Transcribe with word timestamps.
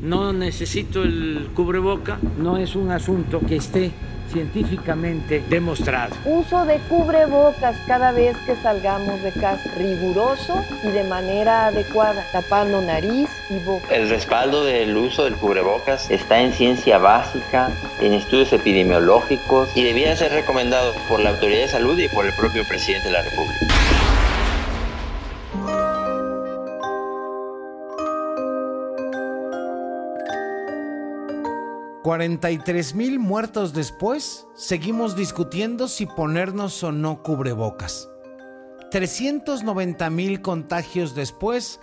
no 0.00 0.32
necesito 0.32 1.02
el 1.02 1.50
cubreboca, 1.54 2.18
no 2.38 2.56
es 2.56 2.76
un 2.76 2.90
asunto 2.90 3.40
que 3.40 3.56
esté 3.56 3.92
científicamente 4.30 5.42
demostrado. 5.48 6.14
Uso 6.24 6.64
de 6.66 6.78
cubrebocas 6.88 7.76
cada 7.86 8.12
vez 8.12 8.36
que 8.46 8.56
salgamos 8.56 9.22
de 9.22 9.32
casa, 9.32 9.70
riguroso 9.76 10.62
y 10.84 10.88
de 10.88 11.04
manera 11.04 11.66
adecuada, 11.66 12.24
tapando 12.32 12.80
nariz 12.82 13.28
y 13.50 13.58
boca. 13.64 13.94
El 13.94 14.08
respaldo 14.08 14.64
del 14.64 14.96
uso 14.96 15.24
del 15.24 15.34
cubrebocas 15.36 16.10
está 16.10 16.40
en 16.40 16.52
ciencia 16.52 16.98
básica, 16.98 17.70
en 18.00 18.12
estudios 18.12 18.52
epidemiológicos 18.52 19.70
y 19.74 19.84
debía 19.84 20.14
ser 20.16 20.32
recomendado 20.32 20.92
por 21.08 21.20
la 21.20 21.30
autoridad 21.30 21.60
de 21.60 21.68
salud 21.68 21.98
y 21.98 22.08
por 22.08 22.26
el 22.26 22.34
propio 22.34 22.64
presidente 22.68 23.08
de 23.08 23.12
la 23.12 23.22
República. 23.22 23.77
43 32.18 32.96
mil 32.96 33.20
muertos 33.20 33.72
después, 33.72 34.44
seguimos 34.56 35.14
discutiendo 35.14 35.86
si 35.86 36.04
ponernos 36.04 36.82
o 36.82 36.90
no 36.90 37.22
cubrebocas. 37.22 38.08
390 38.90 40.10
mil 40.10 40.40
contagios 40.40 41.14
después, 41.14 41.78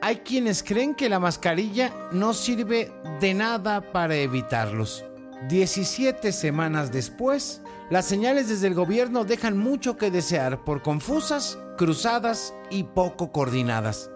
hay 0.00 0.18
quienes 0.18 0.62
creen 0.62 0.94
que 0.94 1.08
la 1.08 1.18
mascarilla 1.18 1.92
no 2.12 2.34
sirve 2.34 2.92
de 3.20 3.34
nada 3.34 3.90
para 3.90 4.14
evitarlos. 4.14 5.04
17 5.48 6.30
semanas 6.30 6.92
después, 6.92 7.60
las 7.90 8.04
señales 8.04 8.48
desde 8.48 8.68
el 8.68 8.74
gobierno 8.74 9.24
dejan 9.24 9.58
mucho 9.58 9.96
que 9.96 10.12
desear 10.12 10.62
por 10.62 10.82
confusas, 10.82 11.58
cruzadas 11.76 12.54
y 12.70 12.84
poco 12.84 13.32
coordinadas. 13.32 14.08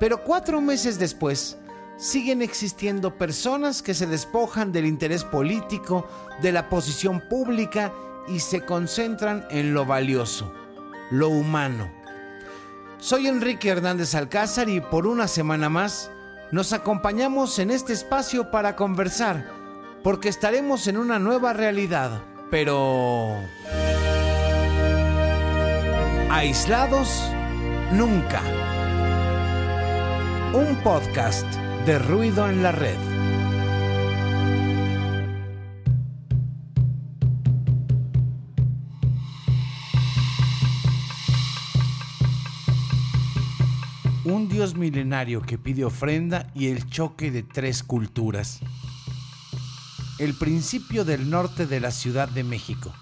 Pero 0.00 0.24
cuatro 0.24 0.62
meses 0.62 0.98
después, 0.98 1.58
siguen 1.96 2.42
existiendo 2.42 3.16
personas 3.16 3.82
que 3.82 3.94
se 3.94 4.06
despojan 4.06 4.72
del 4.72 4.86
interés 4.86 5.24
político, 5.24 6.06
de 6.40 6.52
la 6.52 6.68
posición 6.68 7.20
pública 7.28 7.92
y 8.28 8.40
se 8.40 8.64
concentran 8.64 9.46
en 9.50 9.74
lo 9.74 9.84
valioso, 9.84 10.52
lo 11.10 11.28
humano. 11.28 11.90
Soy 12.98 13.26
Enrique 13.26 13.68
Hernández 13.68 14.14
Alcázar 14.14 14.68
y 14.68 14.80
por 14.80 15.06
una 15.06 15.26
semana 15.28 15.68
más 15.68 16.10
nos 16.52 16.72
acompañamos 16.72 17.58
en 17.58 17.70
este 17.70 17.92
espacio 17.92 18.50
para 18.50 18.76
conversar, 18.76 19.50
porque 20.02 20.28
estaremos 20.28 20.86
en 20.86 20.98
una 20.98 21.18
nueva 21.18 21.52
realidad, 21.52 22.22
pero... 22.50 23.36
Aislados, 26.30 27.22
nunca. 27.92 28.40
Un 30.54 30.76
podcast 30.82 31.46
de 31.86 31.98
ruido 31.98 32.48
en 32.48 32.62
la 32.62 32.70
red. 32.70 32.96
Un 44.24 44.48
dios 44.48 44.76
milenario 44.76 45.42
que 45.42 45.58
pide 45.58 45.84
ofrenda 45.84 46.46
y 46.54 46.68
el 46.68 46.88
choque 46.88 47.32
de 47.32 47.42
tres 47.42 47.82
culturas. 47.82 48.60
El 50.20 50.34
principio 50.34 51.04
del 51.04 51.30
norte 51.30 51.66
de 51.66 51.80
la 51.80 51.90
Ciudad 51.90 52.28
de 52.28 52.44
México. 52.44 52.92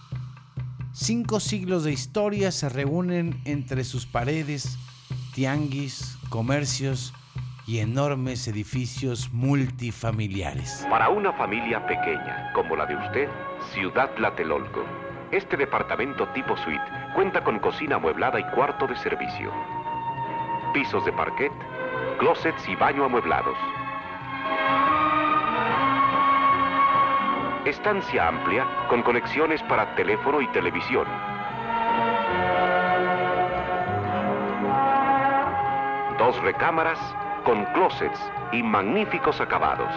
Cinco 0.94 1.38
siglos 1.38 1.84
de 1.84 1.92
historia 1.92 2.50
se 2.50 2.70
reúnen 2.70 3.42
entre 3.44 3.84
sus 3.84 4.06
paredes, 4.06 4.78
tianguis, 5.34 6.16
comercios, 6.30 7.12
y 7.70 7.78
enormes 7.78 8.48
edificios 8.48 9.32
multifamiliares. 9.32 10.84
Para 10.90 11.08
una 11.08 11.32
familia 11.32 11.86
pequeña 11.86 12.50
como 12.52 12.74
la 12.74 12.84
de 12.84 12.96
usted, 12.96 13.28
Ciudad 13.72 14.10
Tlatelolco, 14.16 14.84
este 15.30 15.56
departamento 15.56 16.26
tipo 16.30 16.56
suite 16.56 16.82
cuenta 17.14 17.44
con 17.44 17.60
cocina 17.60 17.94
amueblada 17.94 18.40
y 18.40 18.44
cuarto 18.56 18.88
de 18.88 18.96
servicio. 18.96 19.52
Pisos 20.74 21.04
de 21.04 21.12
parquet, 21.12 21.52
closets 22.18 22.68
y 22.68 22.74
baño 22.74 23.04
amueblados. 23.04 23.56
Estancia 27.66 28.26
amplia 28.26 28.66
con 28.88 29.04
conexiones 29.04 29.62
para 29.62 29.94
teléfono 29.94 30.40
y 30.40 30.48
televisión. 30.48 31.06
Dos 36.18 36.36
recámaras 36.42 36.98
con 37.44 37.64
closets 37.66 38.20
y 38.52 38.62
magníficos 38.62 39.40
acabados. 39.40 39.90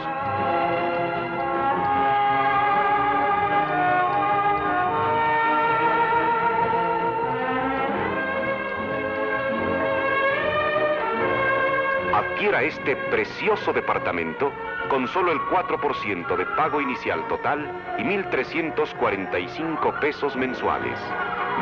Adquiera 12.13 12.61
este 12.61 12.95
precioso 12.95 13.73
departamento 13.73 14.51
con 14.89 15.07
solo 15.07 15.31
el 15.31 15.39
4% 15.39 16.35
de 16.35 16.45
pago 16.57 16.79
inicial 16.81 17.27
total 17.27 17.71
y 17.97 18.03
1.345 18.03 19.99
pesos 19.99 20.35
mensuales. 20.35 20.99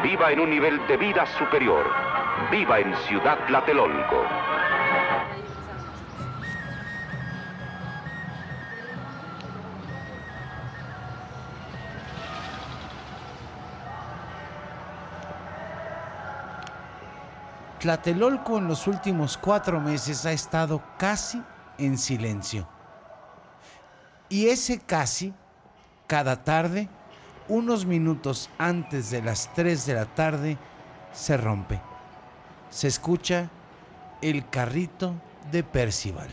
Viva 0.04 0.32
en 0.32 0.40
un 0.40 0.50
nivel 0.50 0.86
de 0.88 0.98
vida 0.98 1.26
superior. 1.26 1.86
Viva 2.52 2.80
en 2.80 2.96
Ciudad 3.08 3.38
Tlatelolco. 3.48 4.26
Tlatelolco 17.82 18.60
en 18.60 18.68
los 18.68 18.86
últimos 18.86 19.38
cuatro 19.38 19.82
meses 19.82 20.24
ha 20.28 20.32
estado 20.32 20.84
casi 21.00 21.42
en 21.80 21.98
silencio. 21.98 22.68
Y 24.30 24.50
ese 24.50 24.78
casi, 24.78 25.34
cada 26.06 26.44
tarde, 26.44 26.88
unos 27.48 27.88
minutos 27.88 28.52
antes 28.60 29.10
de 29.10 29.24
las 29.24 29.52
3 29.56 29.84
de 29.88 29.94
la 29.96 30.06
tarde, 30.06 30.60
se 31.12 31.36
rompe. 31.38 31.82
Se 32.70 32.88
escucha 32.88 33.50
el 34.22 34.48
carrito 34.48 35.16
de 35.52 35.64
Percival. 35.64 36.30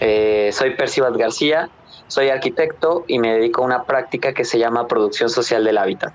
Eh, 0.00 0.50
soy 0.52 0.74
Percival 0.74 1.16
García, 1.16 1.68
soy 2.08 2.28
arquitecto 2.28 3.04
y 3.06 3.18
me 3.18 3.34
dedico 3.34 3.62
a 3.62 3.66
una 3.66 3.84
práctica 3.84 4.32
que 4.32 4.44
se 4.44 4.58
llama 4.58 4.88
producción 4.88 5.28
social 5.30 5.62
del 5.62 5.78
hábitat. 5.78 6.12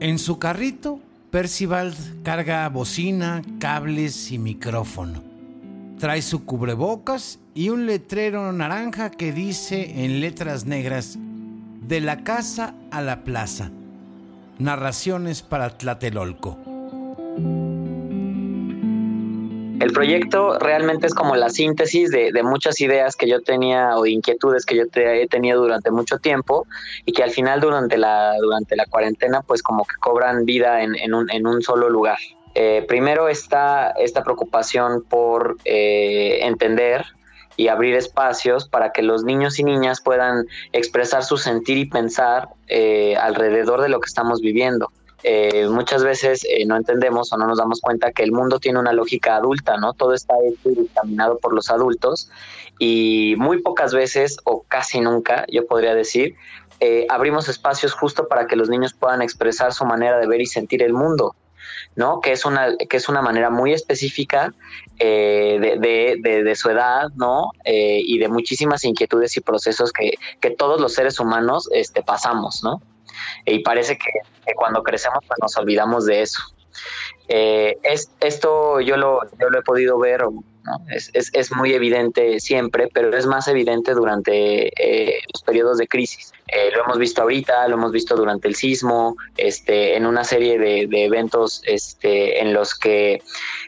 En 0.00 0.18
su 0.18 0.38
carrito, 0.38 0.98
Percival 1.30 1.94
carga 2.24 2.68
bocina, 2.68 3.42
cables 3.60 4.32
y 4.32 4.38
micrófono. 4.38 5.22
Trae 6.00 6.22
su 6.22 6.44
cubrebocas 6.44 7.38
y 7.54 7.68
un 7.68 7.86
letrero 7.86 8.50
naranja 8.52 9.10
que 9.10 9.30
dice 9.30 10.04
en 10.04 10.20
letras 10.20 10.64
negras, 10.64 11.18
de 11.86 12.00
la 12.00 12.24
casa 12.24 12.74
a 12.90 13.00
la 13.00 13.22
plaza. 13.22 13.70
Narraciones 14.58 15.42
para 15.42 15.76
Tlatelolco. 15.76 16.69
El 19.80 19.92
proyecto 19.92 20.58
realmente 20.58 21.06
es 21.06 21.14
como 21.14 21.36
la 21.36 21.48
síntesis 21.48 22.10
de, 22.10 22.30
muchas 22.42 22.82
ideas 22.82 23.16
que 23.16 23.26
yo 23.26 23.40
tenía 23.40 23.96
o 23.96 24.04
inquietudes 24.04 24.66
que 24.66 24.76
yo 24.76 24.84
he 24.94 25.26
tenido 25.26 25.62
durante 25.62 25.90
mucho 25.90 26.18
tiempo 26.18 26.66
y 27.06 27.12
que 27.12 27.22
al 27.22 27.30
final 27.30 27.60
durante 27.60 27.96
la, 27.96 28.34
durante 28.38 28.76
la 28.76 28.84
cuarentena 28.84 29.40
pues 29.40 29.62
como 29.62 29.86
que 29.86 29.96
cobran 29.96 30.44
vida 30.44 30.82
en, 30.82 31.14
un, 31.14 31.62
solo 31.62 31.88
lugar. 31.88 32.18
Eh, 32.54 32.84
primero 32.86 33.28
está 33.28 33.92
esta 33.92 34.22
preocupación 34.22 35.02
por 35.02 35.56
eh, 35.64 36.40
entender 36.42 37.06
y 37.56 37.68
abrir 37.68 37.94
espacios 37.94 38.68
para 38.68 38.92
que 38.92 39.02
los 39.02 39.24
niños 39.24 39.58
y 39.58 39.64
niñas 39.64 40.02
puedan 40.02 40.46
expresar 40.72 41.24
su 41.24 41.38
sentir 41.38 41.78
y 41.78 41.86
pensar 41.86 42.48
eh, 42.68 43.16
alrededor 43.16 43.80
de 43.80 43.88
lo 43.88 44.00
que 44.00 44.06
estamos 44.06 44.42
viviendo. 44.42 44.90
Eh, 45.22 45.68
muchas 45.68 46.02
veces 46.02 46.46
eh, 46.48 46.64
no 46.66 46.76
entendemos 46.76 47.32
o 47.32 47.36
no 47.36 47.46
nos 47.46 47.58
damos 47.58 47.80
cuenta 47.80 48.12
que 48.12 48.22
el 48.22 48.32
mundo 48.32 48.58
tiene 48.58 48.78
una 48.78 48.92
lógica 48.92 49.36
adulta, 49.36 49.76
¿no? 49.76 49.92
Todo 49.92 50.14
está 50.14 50.34
hecho 50.48 50.70
y 50.70 50.80
dictaminado 50.82 51.38
por 51.38 51.52
los 51.52 51.70
adultos 51.70 52.30
y 52.78 53.34
muy 53.36 53.60
pocas 53.60 53.92
veces 53.92 54.38
o 54.44 54.64
casi 54.66 55.00
nunca, 55.00 55.44
yo 55.48 55.66
podría 55.66 55.94
decir, 55.94 56.34
eh, 56.80 57.06
abrimos 57.10 57.48
espacios 57.48 57.92
justo 57.92 58.26
para 58.26 58.46
que 58.46 58.56
los 58.56 58.70
niños 58.70 58.94
puedan 58.94 59.20
expresar 59.20 59.74
su 59.74 59.84
manera 59.84 60.18
de 60.18 60.26
ver 60.26 60.40
y 60.40 60.46
sentir 60.46 60.82
el 60.82 60.94
mundo. 60.94 61.34
¿no? 61.96 62.20
Que 62.20 62.32
es 62.32 62.44
una, 62.44 62.76
que 62.76 62.96
es 62.96 63.08
una 63.08 63.20
manera 63.20 63.50
muy 63.50 63.72
específica 63.72 64.54
eh, 64.98 65.58
de, 65.78 66.54
su 66.54 66.70
edad, 66.70 67.08
¿no? 67.16 67.50
Eh, 67.64 68.00
y 68.04 68.18
de 68.18 68.28
muchísimas 68.28 68.84
inquietudes 68.84 69.36
y 69.36 69.40
procesos 69.40 69.92
que, 69.92 70.16
todos 70.56 70.80
los 70.80 70.94
seres 70.94 71.20
humanos 71.20 71.68
este, 71.72 72.02
pasamos, 72.02 72.62
¿no? 72.62 72.80
Y 73.46 73.60
parece 73.60 73.98
que, 73.98 74.10
cuando 74.56 74.82
crecemos 74.82 75.20
pues 75.26 75.38
nos 75.40 75.56
olvidamos 75.56 76.06
de 76.06 76.22
eso. 76.22 76.40
Eh, 77.32 77.78
es, 77.84 78.10
esto 78.20 78.80
yo 78.80 78.96
lo, 78.96 79.20
yo 79.38 79.50
lo 79.50 79.60
he 79.60 79.62
podido 79.62 79.98
ver 79.98 80.24
es, 80.88 81.10
es, 81.14 81.30
es, 81.32 81.52
muy 81.52 81.72
evidente 81.72 82.38
siempre, 82.40 82.88
pero 82.92 83.16
es 83.16 83.26
más 83.26 83.48
evidente 83.48 83.92
durante 83.92 84.68
eh, 84.76 85.20
los 85.32 85.42
periodos 85.42 85.78
de 85.78 85.88
crisis. 85.88 86.32
Eh, 86.48 86.70
lo 86.74 86.84
hemos 86.84 86.98
visto 86.98 87.22
ahorita, 87.22 87.66
lo 87.68 87.76
hemos 87.76 87.92
visto 87.92 88.16
durante 88.16 88.48
el 88.48 88.54
sismo, 88.54 89.16
este, 89.36 89.96
en 89.96 90.06
una 90.06 90.24
serie 90.24 90.58
de, 90.58 90.88
eventos 91.04 91.62
este, 91.64 92.40
en 92.40 92.52
los 92.52 92.74
que 92.74 93.22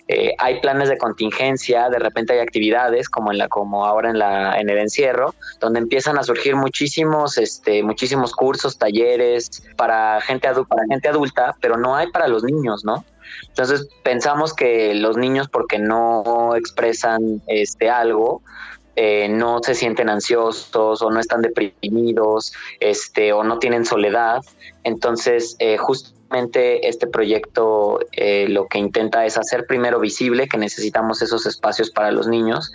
eh, 0.09 0.35
hay 0.39 0.61
planes 0.61 0.89
de 0.89 0.99
contingencia, 0.99 1.89
de 1.89 1.99
repente 1.99 2.35
hay 2.35 2.41
actividades 2.41 3.09
como 3.09 3.33
en 3.33 3.39
la, 3.39 3.49
como 3.49 3.87
ahora 3.87 4.11
en 4.11 4.19
la, 4.19 4.59
en 4.61 4.69
el 4.69 4.79
encierro, 4.79 5.35
donde 5.61 5.79
empiezan 5.81 6.19
a 6.19 6.23
surgir 6.23 6.57
muchísimos, 6.57 7.39
este, 7.39 7.83
muchísimos 7.83 8.33
cursos, 8.33 8.79
talleres 8.79 9.63
para 9.77 10.21
gente 10.21 10.49
para 10.69 10.83
gente 10.89 11.09
adulta, 11.09 11.57
pero 11.61 11.77
no 11.77 11.95
hay 11.95 12.11
para 12.11 12.29
los 12.29 12.43
niños, 12.43 12.85
¿no? 12.85 13.05
Entonces 13.49 13.89
pensamos 14.03 14.55
que 14.55 14.95
los 14.95 15.17
niños 15.17 15.49
porque 15.49 15.79
no 15.79 16.55
expresan 16.57 17.43
este 17.47 17.91
algo, 17.91 18.43
eh, 18.95 19.29
no 19.29 19.61
se 19.63 19.75
sienten 19.75 20.11
ansiosos 20.11 21.01
o 21.03 21.11
no 21.11 21.19
están 21.19 21.41
deprimidos, 21.41 22.53
este, 22.81 23.33
o 23.33 23.43
no 23.43 23.59
tienen 23.59 23.87
soledad. 23.87 24.43
Entonces, 24.85 25.57
eh, 25.61 25.79
este 26.35 27.07
proyecto 27.07 28.01
eh, 28.13 28.47
lo 28.49 28.67
que 28.67 28.79
intenta 28.79 29.25
es 29.27 29.37
hacer 29.37 29.67
primero 29.67 30.01
visible 30.01 30.49
que 30.49 30.59
necesitamos 30.59 31.23
esos 31.23 31.47
espacios 31.47 31.91
para 31.91 32.11
los 32.11 32.27
niños 32.27 32.73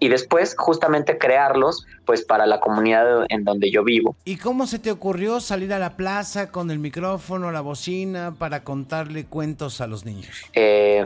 y 0.00 0.08
después 0.08 0.54
justamente 0.56 1.18
crearlos 1.18 1.86
pues 2.04 2.24
para 2.24 2.46
la 2.46 2.60
comunidad 2.60 3.26
en 3.28 3.44
donde 3.44 3.70
yo 3.70 3.84
vivo. 3.84 4.16
¿Y 4.24 4.36
cómo 4.36 4.66
se 4.66 4.78
te 4.78 4.90
ocurrió 4.90 5.40
salir 5.40 5.72
a 5.72 5.78
la 5.78 5.96
plaza 5.96 6.50
con 6.50 6.70
el 6.70 6.78
micrófono, 6.78 7.50
la 7.52 7.60
bocina 7.60 8.34
para 8.38 8.64
contarle 8.64 9.26
cuentos 9.26 9.80
a 9.80 9.86
los 9.86 10.04
niños? 10.04 10.28
Eh, 10.54 11.04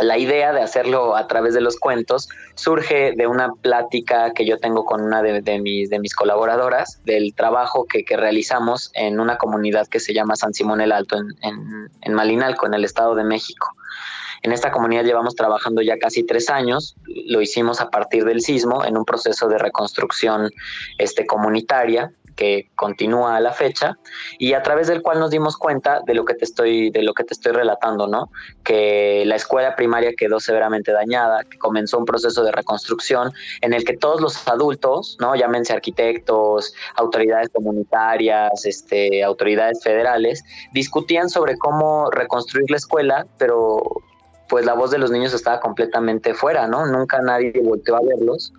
la 0.00 0.18
idea 0.18 0.52
de 0.52 0.62
hacerlo 0.62 1.16
a 1.16 1.26
través 1.26 1.54
de 1.54 1.60
los 1.60 1.78
cuentos 1.78 2.28
surge 2.54 3.12
de 3.16 3.26
una 3.26 3.52
plática 3.54 4.32
que 4.32 4.46
yo 4.46 4.58
tengo 4.58 4.84
con 4.84 5.02
una 5.02 5.22
de, 5.22 5.60
mis, 5.60 5.90
de 5.90 5.98
mis 5.98 6.14
colaboradoras 6.14 7.00
del 7.04 7.34
trabajo 7.34 7.86
que, 7.86 8.04
realizamos 8.16 8.90
en 8.94 9.20
una 9.20 9.36
comunidad 9.36 9.86
que 9.86 10.00
se 10.00 10.14
llama 10.14 10.36
San 10.36 10.54
Simón 10.54 10.80
el 10.80 10.92
Alto 10.92 11.16
en, 11.16 11.28
en, 11.42 11.90
en 12.00 12.14
Malinalco, 12.14 12.66
en 12.66 12.74
el 12.74 12.84
Estado 12.84 13.14
de 13.14 13.24
México. 13.24 13.74
En 14.42 14.52
esta 14.52 14.70
comunidad 14.70 15.04
llevamos 15.04 15.34
trabajando 15.34 15.82
ya 15.82 15.98
casi 15.98 16.24
tres 16.24 16.48
años. 16.48 16.96
Lo 17.26 17.40
hicimos 17.40 17.80
a 17.80 17.90
partir 17.90 18.24
del 18.24 18.40
sismo 18.40 18.84
en 18.84 18.96
un 18.96 19.04
proceso 19.04 19.48
de 19.48 19.58
reconstrucción 19.58 20.50
este, 20.98 21.26
comunitaria 21.26 22.12
que 22.38 22.70
continúa 22.76 23.36
a 23.36 23.40
la 23.40 23.52
fecha 23.52 23.98
y 24.38 24.52
a 24.52 24.62
través 24.62 24.86
del 24.86 25.02
cual 25.02 25.18
nos 25.18 25.30
dimos 25.30 25.56
cuenta 25.56 26.00
de 26.06 26.14
lo 26.14 26.24
que 26.24 26.34
te 26.34 26.44
estoy 26.44 26.90
de 26.90 27.02
lo 27.02 27.12
que 27.12 27.24
te 27.24 27.34
estoy 27.34 27.52
relatando, 27.52 28.06
¿no? 28.06 28.30
Que 28.62 29.24
la 29.26 29.34
escuela 29.34 29.74
primaria 29.74 30.12
quedó 30.16 30.38
severamente 30.38 30.92
dañada, 30.92 31.42
que 31.42 31.58
comenzó 31.58 31.98
un 31.98 32.04
proceso 32.04 32.44
de 32.44 32.52
reconstrucción 32.52 33.32
en 33.60 33.74
el 33.74 33.84
que 33.84 33.96
todos 33.96 34.20
los 34.20 34.46
adultos, 34.46 35.16
¿no? 35.20 35.34
Llámense 35.34 35.72
arquitectos, 35.72 36.72
autoridades 36.94 37.48
comunitarias, 37.52 38.64
este, 38.64 39.24
autoridades 39.24 39.82
federales, 39.82 40.44
discutían 40.72 41.28
sobre 41.28 41.58
cómo 41.58 42.08
reconstruir 42.12 42.70
la 42.70 42.76
escuela, 42.76 43.26
pero 43.36 43.82
pues 44.48 44.64
la 44.64 44.74
voz 44.74 44.90
de 44.90 44.98
los 44.98 45.10
niños 45.10 45.34
estaba 45.34 45.60
completamente 45.60 46.34
fuera, 46.34 46.66
¿no? 46.66 46.86
Nunca 46.86 47.20
nadie 47.20 47.52
volteó 47.62 47.96
a 47.96 48.00
verlos. 48.00 48.52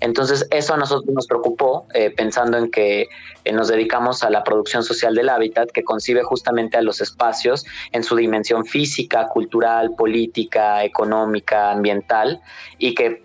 Entonces 0.00 0.46
eso 0.50 0.74
a 0.74 0.76
nosotros 0.76 1.12
nos 1.12 1.26
preocupó, 1.26 1.86
eh, 1.92 2.10
pensando 2.10 2.56
en 2.56 2.70
que 2.70 3.08
eh, 3.44 3.52
nos 3.52 3.68
dedicamos 3.68 4.22
a 4.22 4.30
la 4.30 4.44
producción 4.44 4.84
social 4.84 5.14
del 5.14 5.28
hábitat, 5.28 5.70
que 5.70 5.82
concibe 5.82 6.22
justamente 6.22 6.76
a 6.76 6.82
los 6.82 7.00
espacios 7.00 7.64
en 7.92 8.04
su 8.04 8.16
dimensión 8.16 8.64
física, 8.64 9.28
cultural, 9.28 9.94
política, 9.96 10.84
económica, 10.84 11.72
ambiental, 11.72 12.40
y 12.78 12.94
que 12.94 13.24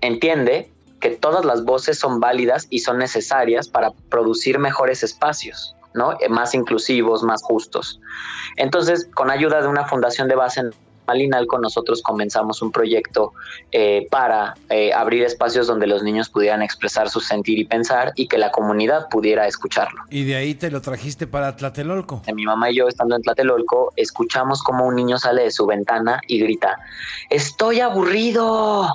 entiende 0.00 0.70
que 1.00 1.10
todas 1.10 1.44
las 1.44 1.64
voces 1.64 1.98
son 1.98 2.20
válidas 2.20 2.66
y 2.70 2.80
son 2.80 2.98
necesarias 2.98 3.68
para 3.68 3.92
producir 4.10 4.58
mejores 4.58 5.02
espacios. 5.02 5.74
¿no? 5.94 6.12
Eh, 6.20 6.28
más 6.28 6.54
inclusivos, 6.54 7.22
más 7.22 7.42
justos. 7.42 8.00
Entonces, 8.56 9.08
con 9.14 9.30
ayuda 9.30 9.62
de 9.62 9.68
una 9.68 9.86
fundación 9.86 10.28
de 10.28 10.36
base 10.36 10.60
en 10.60 10.70
con 11.46 11.60
nosotros 11.62 12.02
comenzamos 12.02 12.62
un 12.62 12.70
proyecto 12.70 13.32
eh, 13.72 14.06
para 14.10 14.54
eh, 14.68 14.92
abrir 14.92 15.24
espacios 15.24 15.66
donde 15.66 15.86
los 15.86 16.02
niños 16.02 16.28
pudieran 16.28 16.62
expresar 16.62 17.08
su 17.08 17.20
sentir 17.20 17.58
y 17.58 17.64
pensar 17.64 18.12
y 18.14 18.28
que 18.28 18.38
la 18.38 18.50
comunidad 18.50 19.08
pudiera 19.10 19.46
escucharlo. 19.46 20.02
Y 20.10 20.24
de 20.24 20.36
ahí 20.36 20.54
te 20.54 20.70
lo 20.70 20.80
trajiste 20.80 21.26
para 21.26 21.56
Tlatelolco. 21.56 22.22
Mi 22.34 22.44
mamá 22.44 22.70
y 22.70 22.76
yo 22.76 22.88
estando 22.88 23.16
en 23.16 23.22
Tlatelolco 23.22 23.92
escuchamos 23.96 24.62
como 24.62 24.86
un 24.86 24.96
niño 24.96 25.18
sale 25.18 25.42
de 25.44 25.50
su 25.50 25.66
ventana 25.66 26.20
y 26.26 26.40
grita, 26.40 26.78
estoy 27.30 27.80
aburrido. 27.80 28.88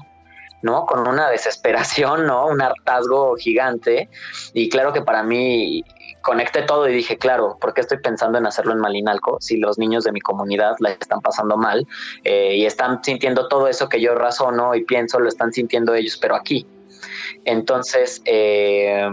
¿no? 0.62 0.86
Con 0.86 1.06
una 1.06 1.30
desesperación, 1.30 2.26
¿no? 2.26 2.48
Un 2.48 2.62
hartazgo 2.62 3.36
gigante. 3.36 4.10
Y 4.54 4.70
claro 4.70 4.94
que 4.94 5.02
para 5.02 5.22
mí 5.22 5.84
conecté 6.24 6.64
todo 6.64 6.90
y 6.90 6.94
dije, 6.94 7.18
claro, 7.18 7.58
¿por 7.60 7.74
qué 7.74 7.82
estoy 7.82 8.00
pensando 8.00 8.38
en 8.38 8.48
hacerlo 8.48 8.72
en 8.72 8.80
Malinalco 8.80 9.38
si 9.42 9.58
los 9.58 9.78
niños 9.78 10.06
de 10.06 10.14
mi 10.14 10.22
comunidad 10.22 10.76
la 10.80 10.92
están 10.92 11.20
pasando 11.20 11.58
mal 11.58 11.86
eh, 12.24 12.56
y 12.56 12.66
están 12.66 13.04
sintiendo 13.04 13.48
todo 13.50 13.68
eso 13.68 13.90
que 13.90 14.02
yo 14.02 14.16
razono 14.16 14.74
y 14.74 14.86
pienso, 14.86 15.20
lo 15.20 15.28
están 15.28 15.52
sintiendo 15.52 15.94
ellos, 15.94 16.18
pero 16.20 16.36
aquí? 16.36 16.66
Entonces, 17.44 18.22
eh, 18.26 19.06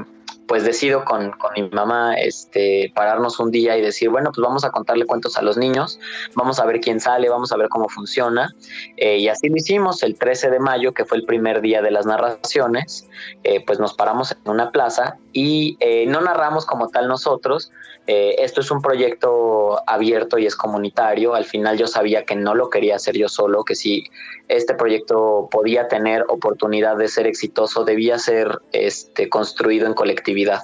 pues 0.51 0.65
decido 0.65 1.05
con, 1.05 1.33
mi 1.55 1.69
mamá 1.69 2.15
este, 2.15 2.91
pararnos 2.93 3.39
un 3.39 3.53
día 3.53 3.79
y 3.79 3.83
decir, 3.83 4.09
bueno, 4.09 4.33
pues 4.35 4.43
vamos 4.45 4.65
a 4.65 4.73
contarle 4.73 5.07
cuentos 5.07 5.37
a 5.37 5.43
los 5.43 5.57
niños, 5.57 6.01
vamos 6.35 6.59
a 6.59 6.67
ver 6.67 6.81
quién 6.81 6.99
sale, 6.99 7.29
vamos 7.29 7.53
a 7.53 7.57
ver 7.57 7.69
cómo 7.69 7.89
funciona. 7.89 8.53
Eh, 8.97 9.19
y 9.19 9.29
así 9.29 9.49
lo 9.49 9.55
hicimos 9.55 10.03
el 10.03 10.19
13 10.19 10.51
de 10.51 10.59
mayo, 10.59 10.93
que 10.93 11.05
fue 11.05 11.19
el 11.19 11.25
primer 11.25 11.61
día 11.61 11.83
de 11.83 11.93
las 11.93 12.05
narraciones, 12.05 13.09
eh, 13.45 13.65
pues 13.65 13.79
nos 13.79 13.95
paramos 13.95 14.33
en 14.33 14.51
una 14.51 14.73
plaza 14.73 15.19
y 15.33 15.77
eh, 15.79 16.07
no 16.09 16.21
narramos 16.21 16.67
como 16.67 16.89
tal 16.89 17.07
nosotros. 17.07 17.71
Esto 18.11 18.61
es 18.61 18.71
un 18.71 18.83
proyecto 18.83 19.83
abierto 19.87 20.39
y 20.39 20.47
es 20.47 20.57
comunitario. 20.57 21.35
Al 21.35 21.45
final 21.45 21.79
yo 21.79 21.87
sabía 21.87 22.25
que 22.25 22.35
no 22.35 22.55
lo 22.55 22.71
quería 22.71 22.97
hacer 22.97 23.17
yo 23.17 23.29
solo, 23.29 23.65
que 23.65 23.75
si 23.75 24.05
este 24.49 24.75
proyecto 24.75 25.49
podía 25.51 25.89
tener 25.89 26.25
oportunidad 26.29 26.97
de 26.97 27.09
ser 27.09 27.27
exitoso, 27.27 27.85
debía 27.85 28.19
ser 28.19 28.59
este, 28.73 29.29
construido 29.29 29.87
en 29.87 29.95
colectividad. 29.95 30.63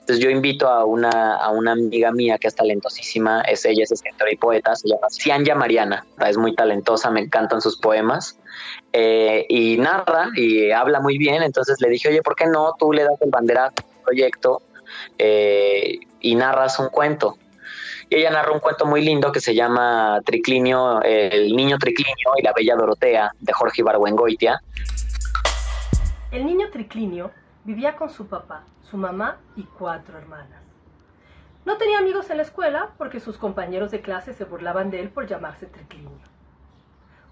Entonces 0.00 0.22
yo 0.22 0.30
invito 0.30 0.68
a 0.68 0.84
una, 0.84 1.36
a 1.36 1.50
una 1.50 1.72
amiga 1.72 2.12
mía 2.12 2.38
que 2.38 2.48
es 2.48 2.54
talentosísima, 2.54 3.40
es 3.42 3.64
ella 3.64 3.84
es 3.84 3.92
escritora 3.92 4.30
y 4.32 4.36
poeta, 4.36 4.76
se 4.76 4.88
llama 4.88 5.08
Cianya 5.10 5.54
Mariana, 5.54 6.04
es 6.26 6.36
muy 6.36 6.54
talentosa, 6.54 7.10
me 7.10 7.20
encantan 7.20 7.60
sus 7.60 7.78
poemas, 7.78 8.38
eh, 8.92 9.46
y 9.48 9.78
narra 9.78 10.28
y 10.36 10.70
habla 10.70 11.00
muy 11.00 11.18
bien, 11.18 11.42
entonces 11.42 11.80
le 11.80 11.88
dije, 11.88 12.08
oye, 12.08 12.22
¿por 12.22 12.36
qué 12.36 12.46
no 12.46 12.74
tú 12.78 12.92
le 12.92 13.04
das 13.04 13.20
el 13.22 13.30
banderazo 13.30 13.74
al 13.78 14.02
proyecto 14.04 14.62
eh, 15.18 15.98
y 16.24 16.34
narras 16.34 16.78
un 16.78 16.88
cuento? 16.88 17.36
Y 18.08 18.16
ella 18.16 18.30
narra 18.30 18.52
un 18.52 18.60
cuento 18.60 18.86
muy 18.86 19.04
lindo 19.04 19.30
que 19.30 19.40
se 19.40 19.54
llama 19.54 20.20
Triclinio, 20.24 21.02
el 21.02 21.54
niño 21.54 21.76
Triclinio 21.78 22.32
y 22.38 22.42
la 22.42 22.52
bella 22.52 22.76
Dorotea, 22.76 23.30
de 23.38 23.52
Jorge 23.52 23.82
Ibargüengoitia. 23.82 24.60
El 26.32 26.46
niño 26.46 26.70
Triclinio 26.70 27.30
vivía 27.64 27.96
con 27.96 28.08
su 28.08 28.26
papá, 28.26 28.64
su 28.90 28.96
mamá 28.96 29.38
y 29.54 29.64
cuatro 29.64 30.16
hermanas. 30.18 30.62
No 31.66 31.76
tenía 31.76 31.98
amigos 31.98 32.30
en 32.30 32.38
la 32.38 32.42
escuela 32.42 32.90
porque 32.96 33.20
sus 33.20 33.36
compañeros 33.36 33.90
de 33.90 34.00
clase 34.00 34.32
se 34.32 34.44
burlaban 34.44 34.90
de 34.90 35.00
él 35.00 35.10
por 35.10 35.26
llamarse 35.26 35.66
Triclinio. 35.66 36.10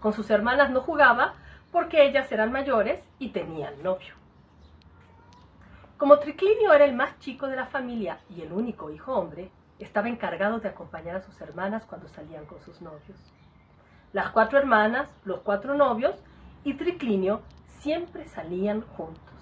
Con 0.01 0.13
sus 0.13 0.31
hermanas 0.31 0.71
no 0.71 0.83
jugaba 0.83 1.35
porque 1.71 2.05
ellas 2.05 2.31
eran 2.31 2.53
mayores 2.53 3.01
y 3.19 3.31
tenían 3.31 3.83
novio. 3.83 4.22
Como 6.03 6.19
Triclinio 6.19 6.73
era 6.73 6.85
el 6.85 6.97
más 6.97 7.17
chico 7.21 7.47
de 7.47 7.55
la 7.55 7.67
familia 7.67 8.19
y 8.29 8.41
el 8.43 8.53
único 8.53 8.91
hijo 8.91 9.13
hombre, 9.13 9.53
estaba 9.79 10.09
encargado 10.09 10.59
de 10.59 10.69
acompañar 10.69 11.15
a 11.15 11.23
sus 11.23 11.41
hermanas 11.41 11.87
cuando 11.87 12.09
salían 12.09 12.45
con 12.45 12.61
sus 12.63 12.83
novios. 12.83 13.33
Las 14.13 14.31
cuatro 14.31 14.59
hermanas, 14.59 15.09
los 15.25 15.43
cuatro 15.43 15.77
novios 15.77 16.17
y 16.65 16.75
Triclinio 16.75 17.43
siempre 17.69 18.27
salían 18.27 18.81
juntos. 18.81 19.33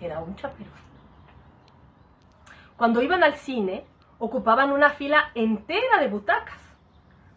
Era 0.00 0.18
un 0.18 0.34
chaperón. 0.34 0.72
Cuando 2.76 3.00
iban 3.00 3.22
al 3.22 3.36
cine, 3.36 3.84
ocupaban 4.18 4.72
una 4.72 4.90
fila 4.90 5.30
entera 5.36 6.00
de 6.00 6.08
butacas. 6.08 6.58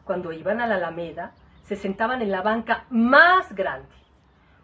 Cuando 0.06 0.32
iban 0.32 0.60
a 0.60 0.66
la 0.66 0.78
Alameda, 0.78 1.36
se 1.66 1.76
sentaban 1.76 2.24
en 2.24 2.32
la 2.32 2.42
banca 2.42 2.86
más 2.90 3.54
grande. 3.54 3.94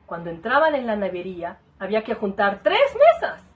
Cuando 0.08 0.32
entraban 0.32 0.74
en 0.74 0.88
la 0.88 0.96
nevería, 0.96 1.60
había 1.78 2.04
que 2.04 2.16
juntar 2.16 2.62
tres 2.64 2.82
mesas. 2.96 3.48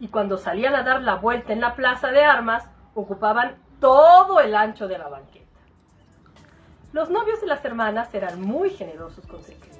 Y 0.00 0.08
cuando 0.08 0.38
salían 0.38 0.74
a 0.74 0.82
dar 0.82 1.02
la 1.02 1.16
vuelta 1.16 1.52
en 1.52 1.60
la 1.60 1.76
plaza 1.76 2.10
de 2.10 2.24
armas, 2.24 2.64
ocupaban 2.94 3.56
todo 3.80 4.40
el 4.40 4.56
ancho 4.56 4.88
de 4.88 4.98
la 4.98 5.08
banqueta. 5.08 5.46
Los 6.92 7.10
novios 7.10 7.40
de 7.40 7.46
las 7.46 7.64
hermanas 7.64 8.12
eran 8.14 8.40
muy 8.40 8.70
generosos 8.70 9.24
con 9.26 9.42
Ciclino. 9.44 9.76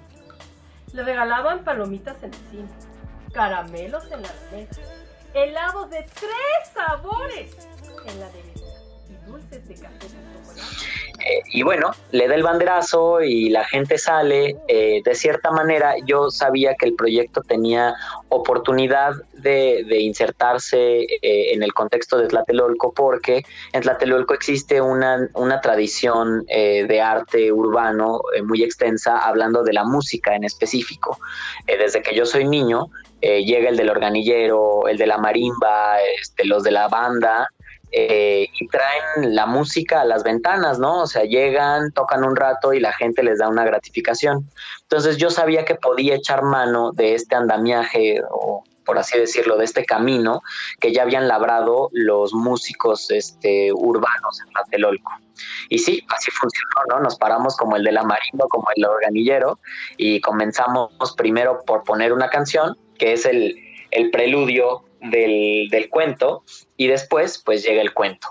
Le 0.92 1.02
regalaban 1.02 1.64
palomitas 1.64 2.22
en 2.22 2.32
el 2.32 2.40
cine, 2.50 2.68
caramelos 3.32 4.04
en 4.12 4.22
la 4.22 4.28
mesa, 4.52 4.80
helados 5.34 5.90
de 5.90 6.02
tres 6.02 6.72
sabores 6.74 7.68
en 8.06 8.20
la 8.20 8.26
nevera 8.26 8.60
y 9.08 9.26
dulces 9.26 9.66
de 9.68 9.74
café 9.74 10.06
con 10.08 10.32
chocolate 10.32 10.99
eh, 11.30 11.42
y 11.52 11.62
bueno, 11.62 11.90
le 12.10 12.26
da 12.26 12.34
el 12.34 12.42
banderazo 12.42 13.22
y 13.22 13.50
la 13.50 13.64
gente 13.64 13.98
sale. 13.98 14.56
Eh, 14.68 15.00
de 15.04 15.14
cierta 15.14 15.50
manera, 15.50 15.94
yo 16.04 16.30
sabía 16.30 16.74
que 16.74 16.86
el 16.86 16.94
proyecto 16.94 17.42
tenía 17.42 17.94
oportunidad 18.28 19.14
de, 19.34 19.84
insertarse 20.00 21.02
eh, 21.02 21.52
en 21.52 21.62
el 21.62 21.72
contexto 21.72 22.18
de 22.18 22.28
Tlatelolco, 22.28 22.92
porque 22.92 23.42
en 23.72 23.82
Tlatelolco 23.82 24.34
existe 24.34 24.80
una, 24.80 25.28
una 25.34 25.60
tradición 25.60 26.44
de 26.46 27.00
arte 27.00 27.52
urbano 27.52 28.20
muy 28.44 28.62
extensa, 28.62 29.18
hablando 29.18 29.62
de 29.62 29.72
la 29.72 29.84
música 29.84 30.34
en 30.34 30.44
específico. 30.44 31.18
desde 31.66 32.02
que 32.02 32.14
yo 32.14 32.26
soy 32.26 32.44
niño, 32.44 32.88
llega 33.20 33.68
el 33.68 33.76
del 33.76 33.90
organillero, 33.90 34.88
el 34.88 34.98
de 34.98 35.06
la 35.06 35.18
marimba, 35.18 36.00
este, 36.20 36.44
los 36.44 36.62
de 36.62 36.70
la 36.72 36.88
banda, 36.88 37.48
eh, 37.92 38.48
y 38.52 38.68
traen 38.68 39.34
la 39.34 39.46
música 39.46 40.02
a 40.02 40.04
las 40.04 40.22
ventanas, 40.22 40.78
¿no? 40.78 41.02
O 41.02 41.06
sea, 41.06 41.24
llegan, 41.24 41.92
tocan 41.92 42.24
un 42.24 42.36
rato 42.36 42.72
y 42.72 42.80
la 42.80 42.92
gente 42.92 43.22
les 43.22 43.38
da 43.38 43.48
una 43.48 43.64
gratificación. 43.64 44.48
Entonces 44.82 45.16
yo 45.16 45.30
sabía 45.30 45.64
que 45.64 45.74
podía 45.74 46.14
echar 46.14 46.42
mano 46.42 46.92
de 46.92 47.14
este 47.14 47.34
andamiaje 47.34 48.20
o 48.30 48.64
por 48.90 48.98
así 48.98 49.16
decirlo, 49.16 49.56
de 49.56 49.64
este 49.64 49.84
camino 49.84 50.42
que 50.80 50.92
ya 50.92 51.02
habían 51.02 51.28
labrado 51.28 51.90
los 51.92 52.32
músicos 52.32 53.08
este, 53.12 53.72
urbanos 53.72 54.40
en 54.44 54.52
Tlatelolco. 54.52 55.12
Y 55.68 55.78
sí, 55.78 56.04
así 56.08 56.32
funcionó, 56.32 56.74
¿no? 56.88 57.00
Nos 57.00 57.16
paramos 57.16 57.56
como 57.56 57.76
el 57.76 57.84
de 57.84 57.92
la 57.92 58.02
marimba, 58.02 58.46
como 58.48 58.66
el 58.74 58.84
organillero, 58.84 59.60
y 59.96 60.20
comenzamos 60.20 60.90
primero 61.16 61.62
por 61.64 61.84
poner 61.84 62.12
una 62.12 62.30
canción, 62.30 62.76
que 62.98 63.12
es 63.12 63.26
el, 63.26 63.56
el 63.92 64.10
preludio 64.10 64.82
del, 65.02 65.68
del 65.70 65.88
cuento 65.88 66.44
y 66.76 66.88
después 66.88 67.38
pues 67.44 67.62
llega 67.64 67.82
el 67.82 67.92
cuento. 67.92 68.28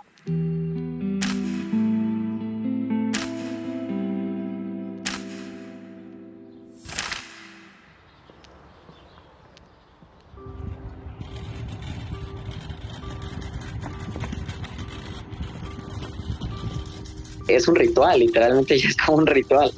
es 17.55 17.67
un 17.67 17.75
ritual, 17.75 18.19
literalmente 18.19 18.77
ya 18.77 18.87
es 18.87 18.95
como 18.95 19.17
un 19.17 19.27
ritual 19.27 19.73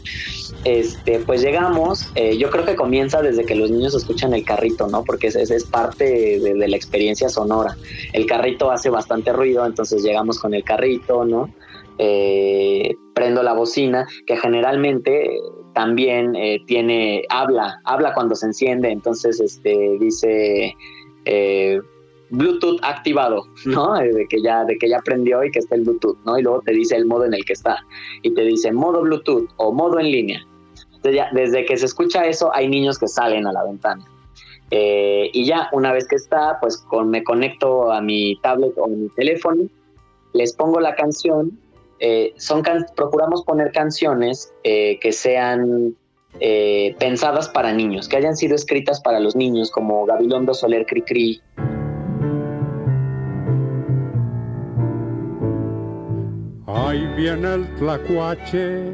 este, 0.64 1.20
pues 1.20 1.42
llegamos, 1.42 2.12
eh, 2.14 2.38
yo 2.38 2.52
creo 2.52 2.64
que 2.66 2.76
comienza 2.76 3.22
desde 3.22 3.46
que 3.46 3.56
los 3.56 3.72
niños 3.72 3.96
escuchan 3.96 4.34
el 4.34 4.44
carrito, 4.44 4.88
¿no? 4.88 5.04
Porque 5.04 5.28
esa 5.28 5.42
es, 5.42 5.66
parte 5.66 6.40
de, 6.40 6.68
la 6.68 6.76
experiencia 6.76 7.30
sonora. 7.30 7.76
El 8.14 8.28
carrito 8.28 8.70
hace 8.70 8.90
bastante 8.90 9.34
ruido, 9.34 9.66
entonces 9.66 10.04
llegamos 10.04 10.40
con 10.40 10.54
el 10.54 10.64
carrito, 10.64 11.26
¿no? 11.26 11.50
Eh, 11.98 12.96
prendo 13.16 13.42
la 13.42 13.54
bocina, 13.54 14.08
que 14.28 14.38
generalmente 14.38 15.40
también 15.74 16.36
eh, 16.36 16.60
tiene, 16.68 17.24
habla, 17.30 17.80
habla 17.84 18.14
cuando 18.14 18.36
se 18.36 18.48
enciende, 18.48 18.92
entonces 18.92 19.40
este, 19.40 19.98
dice 20.00 20.76
Bluetooth 22.30 22.80
activado, 22.84 23.46
¿no? 23.66 23.96
De 23.96 24.28
que 24.30 24.42
ya, 24.44 24.64
de 24.66 24.78
que 24.78 24.90
ya 24.90 25.00
prendió 25.00 25.44
y 25.44 25.50
que 25.50 25.60
está 25.60 25.74
el 25.74 25.82
Bluetooth, 25.82 26.18
¿no? 26.24 26.38
Y 26.38 26.44
luego 26.44 26.62
te 26.62 26.72
dice 26.72 26.96
el 26.96 27.06
modo 27.06 27.26
en 27.26 27.34
el 27.34 27.44
que 27.46 27.54
está. 27.54 27.80
Y 28.22 28.32
te 28.36 28.44
dice 28.44 28.72
modo 28.72 29.02
Bluetooth 29.02 29.50
o 29.58 29.72
modo 29.72 30.00
en 30.00 30.12
línea 30.12 30.46
desde 31.04 31.66
que 31.66 31.78
se 31.78 31.86
escucha 31.86 32.26
eso, 32.26 32.54
hay 32.54 32.68
niños 32.68 33.00
que 33.00 33.08
salen 33.08 33.48
a 33.48 33.52
la 33.52 33.64
ventana. 33.64 34.06
Eh, 34.72 35.30
y 35.34 35.46
ya, 35.46 35.70
una 35.74 35.92
vez 35.92 36.08
que 36.08 36.16
está, 36.16 36.58
pues 36.62 36.84
me 37.06 37.24
conecto 37.24 37.92
a 37.92 38.02
mi 38.02 38.38
tablet 38.42 38.74
o 38.78 38.88
mi 38.88 39.10
teléfono, 39.10 39.64
les 40.34 40.54
pongo 40.54 40.80
la 40.80 40.96
canción. 40.96 41.60
Eh, 42.00 42.34
son 42.38 42.64
procuramos 42.96 43.44
poner 43.44 43.72
canciones 43.74 44.52
eh, 44.64 44.98
que 45.00 45.12
sean 45.12 45.96
pensadas 46.98 47.50
para 47.50 47.74
niños, 47.74 48.08
que 48.08 48.16
hayan 48.16 48.38
sido 48.38 48.56
escritas 48.56 49.02
para 49.02 49.20
los 49.20 49.36
niños, 49.36 49.70
como 49.70 50.06
Gabilondo 50.06 50.54
Soler 50.54 50.86
Cricri. 50.86 51.42
Ahí 56.66 57.06
viene 57.18 57.54
el 57.54 57.76
tlacuache 57.76 58.94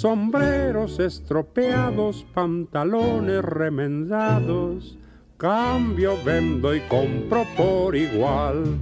sombreros 0.00 1.00
estropeados, 1.00 2.24
pantalones 2.32 3.42
remendados, 3.42 4.96
cambio, 5.36 6.14
vendo 6.24 6.72
y 6.72 6.80
compro 6.82 7.44
por 7.56 7.96
igual. 7.96 8.78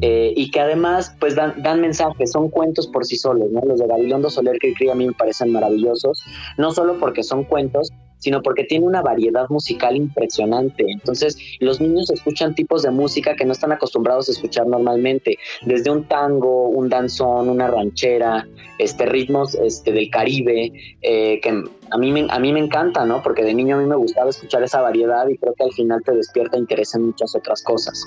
Eh, 0.00 0.32
y 0.36 0.50
que 0.52 0.60
además 0.60 1.14
pues 1.18 1.34
dan, 1.34 1.80
mensajes, 1.80 2.30
son 2.30 2.48
cuentos 2.48 2.86
por 2.86 3.04
sí 3.04 3.16
solos, 3.16 3.50
¿no? 3.50 3.60
Los 3.62 3.80
de 3.80 3.88
Gabilondo 3.88 4.30
Soler 4.30 4.58
que 4.58 4.90
a 4.90 4.94
mí 4.94 5.06
me 5.06 5.12
parecen 5.12 5.50
maravillosos, 5.50 6.22
no 6.58 6.70
solo 6.70 6.98
porque 7.00 7.24
son 7.24 7.42
cuentos, 7.44 7.90
sino 8.18 8.42
porque 8.42 8.64
tiene 8.64 8.86
una 8.86 9.02
variedad 9.02 9.48
musical 9.48 9.96
impresionante. 9.96 10.84
Entonces, 10.88 11.38
los 11.60 11.80
niños 11.80 12.10
escuchan 12.10 12.54
tipos 12.54 12.82
de 12.82 12.90
música 12.90 13.36
que 13.36 13.44
no 13.44 13.52
están 13.52 13.72
acostumbrados 13.72 14.28
a 14.28 14.32
escuchar 14.32 14.66
normalmente, 14.66 15.38
desde 15.64 15.90
un 15.90 16.04
tango, 16.04 16.68
un 16.68 16.88
danzón, 16.88 17.48
una 17.48 17.68
ranchera, 17.68 18.46
este 18.78 19.06
ritmos 19.06 19.54
este 19.54 19.92
del 19.92 20.10
Caribe, 20.10 20.72
eh, 21.02 21.40
que 21.40 21.64
a 21.90 21.98
mí 21.98 22.12
me, 22.12 22.26
a 22.28 22.38
mí 22.38 22.52
me 22.52 22.60
encanta, 22.60 23.04
¿no? 23.04 23.22
Porque 23.22 23.42
de 23.42 23.54
niño 23.54 23.76
a 23.76 23.78
mí 23.80 23.86
me 23.86 23.96
gustaba 23.96 24.30
escuchar 24.30 24.62
esa 24.62 24.80
variedad 24.80 25.28
y 25.28 25.38
creo 25.38 25.54
que 25.54 25.64
al 25.64 25.72
final 25.72 26.02
te 26.04 26.12
despierta 26.12 26.58
interés 26.58 26.94
en 26.94 27.06
muchas 27.06 27.34
otras 27.34 27.62
cosas. 27.62 28.06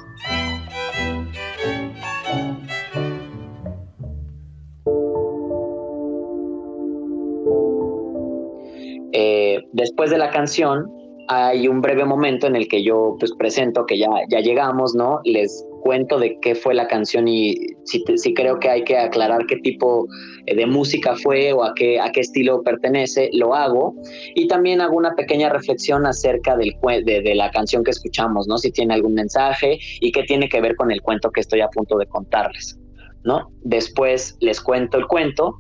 Después 9.79 10.09
de 10.12 10.17
la 10.17 10.29
canción 10.29 10.91
hay 11.29 11.67
un 11.67 11.79
breve 11.81 12.05
momento 12.05 12.48
en 12.48 12.55
el 12.55 12.67
que 12.67 12.83
yo 12.83 13.15
pues 13.19 13.31
presento 13.38 13.86
que 13.86 14.00
ya, 14.00 14.09
ya 14.29 14.39
llegamos, 14.39 14.95
¿no? 14.95 15.19
Les 15.25 15.63
cuento 15.81 16.19
de 16.19 16.39
qué 16.41 16.55
fue 16.55 16.74
la 16.74 16.88
canción 16.88 17.27
y 17.27 17.55
si, 17.86 18.03
creo 18.33 18.59
que 18.59 18.67
hay 18.67 18.83
que 18.83 18.98
aclarar 18.98 19.45
qué 19.45 19.57
tipo 19.57 20.07
eh, 20.48 20.55
de 20.55 20.65
música 20.65 21.15
fue 21.15 21.53
o 21.53 21.63
a 21.63 21.74
qué, 21.75 22.00
a 22.00 22.12
qué 22.12 22.21
estilo 22.21 22.63
pertenece, 22.63 23.29
lo 23.31 23.53
hago. 23.53 23.93
Y 24.33 24.48
también 24.48 24.81
hago 24.81 24.98
una 24.98 25.13
pequeña 25.13 25.50
reflexión 25.50 26.07
acerca 26.07 26.57
del, 26.57 26.75
de, 27.05 27.21
de 27.21 27.36
la 27.36 27.51
canción 27.51 27.83
que 27.83 27.91
escuchamos, 27.91 28.48
¿no? 28.48 28.57
Si 28.57 28.71
tiene 28.71 28.95
algún 28.95 29.13
mensaje 29.13 29.77
y 30.01 30.12
qué 30.12 30.24
tiene 30.24 30.50
que 30.50 30.62
ver 30.62 30.75
con 30.75 30.91
el 30.91 31.01
cuento 31.03 31.29
que 31.29 31.41
estoy 31.41 31.62
a 31.62 31.67
punto 31.69 31.98
de 32.00 32.07
contarles, 32.07 32.79
¿no? 33.24 33.51
Después 33.62 34.36
les 34.41 34.59
cuento 34.59 34.98
el 34.98 35.05
cuento 35.05 35.59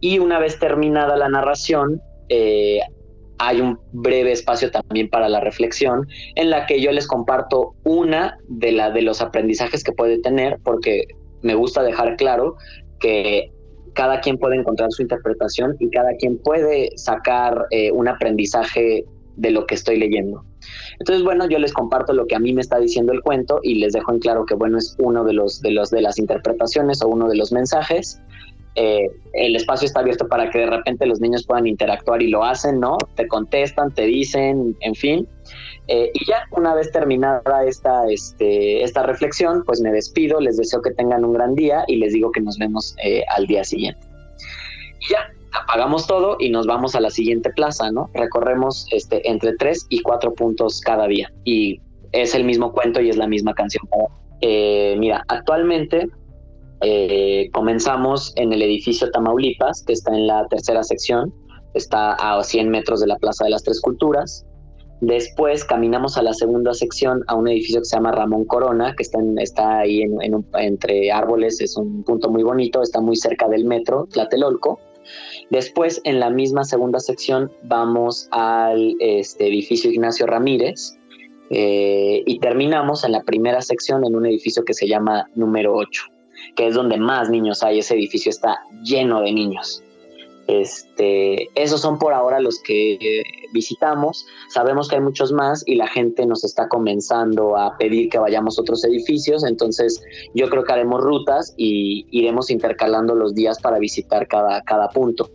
y 0.00 0.18
una 0.18 0.40
vez 0.40 0.58
terminada 0.58 1.16
la 1.16 1.28
narración, 1.28 2.00
eh, 2.28 2.80
hay 3.38 3.60
un 3.60 3.78
breve 3.92 4.32
espacio 4.32 4.70
también 4.70 5.08
para 5.08 5.28
la 5.28 5.40
reflexión 5.40 6.06
en 6.34 6.50
la 6.50 6.66
que 6.66 6.80
yo 6.80 6.92
les 6.92 7.06
comparto 7.06 7.74
una 7.84 8.38
de, 8.48 8.72
la, 8.72 8.90
de 8.90 9.02
los 9.02 9.20
aprendizajes 9.20 9.84
que 9.84 9.92
puede 9.92 10.18
tener, 10.18 10.58
porque 10.64 11.04
me 11.42 11.54
gusta 11.54 11.82
dejar 11.82 12.16
claro 12.16 12.56
que 12.98 13.52
cada 13.92 14.20
quien 14.20 14.38
puede 14.38 14.56
encontrar 14.56 14.90
su 14.92 15.02
interpretación 15.02 15.76
y 15.80 15.90
cada 15.90 16.14
quien 16.18 16.38
puede 16.38 16.90
sacar 16.96 17.66
eh, 17.70 17.90
un 17.90 18.08
aprendizaje 18.08 19.04
de 19.36 19.50
lo 19.50 19.66
que 19.66 19.74
estoy 19.74 19.98
leyendo. 19.98 20.44
Entonces, 20.98 21.22
bueno, 21.24 21.48
yo 21.48 21.58
les 21.58 21.72
comparto 21.72 22.12
lo 22.12 22.26
que 22.26 22.34
a 22.34 22.38
mí 22.38 22.52
me 22.52 22.60
está 22.60 22.78
diciendo 22.78 23.12
el 23.12 23.22
cuento 23.22 23.60
y 23.62 23.76
les 23.76 23.92
dejo 23.92 24.12
en 24.12 24.18
claro 24.18 24.46
que, 24.46 24.54
bueno, 24.54 24.78
es 24.78 24.96
uno 24.98 25.24
de 25.24 25.34
los 25.34 25.60
de 25.60 25.70
los 25.70 25.90
de 25.90 26.00
las 26.00 26.18
interpretaciones 26.18 27.02
o 27.02 27.08
uno 27.08 27.28
de 27.28 27.36
los 27.36 27.52
mensajes 27.52 28.20
eh, 28.76 29.10
el 29.32 29.56
espacio 29.56 29.86
está 29.86 30.00
abierto 30.00 30.28
para 30.28 30.50
que 30.50 30.58
de 30.58 30.66
repente 30.66 31.06
los 31.06 31.18
niños 31.18 31.46
puedan 31.46 31.66
interactuar 31.66 32.22
y 32.22 32.28
lo 32.28 32.44
hacen, 32.44 32.78
¿no? 32.78 32.98
Te 33.14 33.26
contestan, 33.26 33.92
te 33.92 34.02
dicen, 34.02 34.76
en 34.80 34.94
fin. 34.94 35.26
Eh, 35.88 36.10
y 36.12 36.26
ya 36.26 36.44
una 36.50 36.74
vez 36.74 36.92
terminada 36.92 37.64
esta, 37.64 38.06
este, 38.08 38.84
esta 38.84 39.02
reflexión, 39.02 39.62
pues 39.64 39.80
me 39.80 39.90
despido, 39.90 40.40
les 40.40 40.58
deseo 40.58 40.82
que 40.82 40.90
tengan 40.90 41.24
un 41.24 41.32
gran 41.32 41.54
día 41.54 41.84
y 41.86 41.96
les 41.96 42.12
digo 42.12 42.30
que 42.32 42.40
nos 42.40 42.58
vemos 42.58 42.94
eh, 43.02 43.24
al 43.34 43.46
día 43.46 43.64
siguiente. 43.64 44.06
Y 45.00 45.12
ya, 45.12 45.30
apagamos 45.62 46.06
todo 46.06 46.36
y 46.38 46.50
nos 46.50 46.66
vamos 46.66 46.94
a 46.94 47.00
la 47.00 47.08
siguiente 47.08 47.50
plaza, 47.50 47.90
¿no? 47.90 48.10
Recorremos 48.12 48.86
este, 48.90 49.26
entre 49.28 49.56
tres 49.56 49.86
y 49.88 50.02
cuatro 50.02 50.34
puntos 50.34 50.82
cada 50.82 51.06
día 51.06 51.32
y 51.44 51.80
es 52.12 52.34
el 52.34 52.44
mismo 52.44 52.72
cuento 52.72 53.00
y 53.00 53.08
es 53.08 53.16
la 53.16 53.26
misma 53.26 53.54
canción. 53.54 53.84
Mira, 54.42 55.24
actualmente 55.28 56.08
eh, 56.82 57.48
comenzamos 57.52 58.32
en 58.36 58.52
el 58.52 58.62
edificio 58.62 59.10
Tamaulipas, 59.10 59.82
que 59.84 59.92
está 59.94 60.14
en 60.14 60.26
la 60.26 60.46
tercera 60.48 60.82
sección, 60.82 61.32
está 61.74 62.12
a 62.14 62.42
100 62.42 62.68
metros 62.68 63.00
de 63.00 63.06
la 63.06 63.16
Plaza 63.16 63.44
de 63.44 63.50
las 63.50 63.62
Tres 63.62 63.80
Culturas. 63.80 64.46
Después 65.00 65.64
caminamos 65.64 66.16
a 66.16 66.22
la 66.22 66.32
segunda 66.32 66.72
sección, 66.72 67.22
a 67.26 67.34
un 67.34 67.48
edificio 67.48 67.80
que 67.80 67.84
se 67.84 67.96
llama 67.96 68.12
Ramón 68.12 68.46
Corona, 68.46 68.94
que 68.96 69.02
está, 69.02 69.18
está 69.38 69.80
ahí 69.80 70.02
entre 70.54 71.12
árboles, 71.12 71.60
es 71.60 71.76
un 71.76 72.02
punto 72.02 72.30
muy 72.30 72.42
bonito, 72.42 72.82
está 72.82 73.00
muy 73.00 73.16
cerca 73.16 73.46
del 73.48 73.66
metro, 73.66 74.06
Tlatelolco. 74.10 74.80
Después, 75.50 76.00
en 76.04 76.18
la 76.18 76.30
misma 76.30 76.64
segunda 76.64 76.98
sección, 76.98 77.52
vamos 77.64 78.28
al 78.32 78.96
este, 79.00 79.46
edificio 79.46 79.90
Ignacio 79.90 80.26
Ramírez 80.26 80.96
eh, 81.50 82.22
y 82.26 82.38
terminamos 82.40 83.04
en 83.04 83.12
la 83.12 83.22
primera 83.22 83.60
sección 83.60 84.04
en 84.04 84.16
un 84.16 84.26
edificio 84.26 84.64
que 84.64 84.74
se 84.74 84.88
llama 84.88 85.28
número 85.34 85.74
8, 85.74 86.02
que 86.56 86.66
es 86.68 86.74
donde 86.74 86.96
más 86.96 87.30
niños 87.30 87.62
hay. 87.62 87.78
Ese 87.78 87.94
edificio 87.94 88.30
está 88.30 88.60
lleno 88.82 89.20
de 89.20 89.32
niños. 89.32 89.82
Este, 90.46 91.48
esos 91.60 91.80
son 91.80 91.98
por 91.98 92.12
ahora 92.12 92.38
los 92.40 92.60
que 92.60 93.22
visitamos. 93.52 94.26
Sabemos 94.48 94.88
que 94.88 94.96
hay 94.96 95.02
muchos 95.02 95.32
más 95.32 95.64
y 95.66 95.74
la 95.74 95.88
gente 95.88 96.24
nos 96.24 96.44
está 96.44 96.68
comenzando 96.68 97.56
a 97.56 97.76
pedir 97.76 98.08
que 98.08 98.18
vayamos 98.18 98.58
a 98.58 98.62
otros 98.62 98.84
edificios. 98.84 99.44
Entonces, 99.44 100.00
yo 100.34 100.48
creo 100.48 100.62
que 100.62 100.72
haremos 100.72 101.02
rutas 101.02 101.52
y 101.56 102.06
iremos 102.10 102.50
intercalando 102.50 103.14
los 103.14 103.34
días 103.34 103.60
para 103.60 103.78
visitar 103.78 104.28
cada, 104.28 104.62
cada 104.62 104.88
punto. 104.90 105.30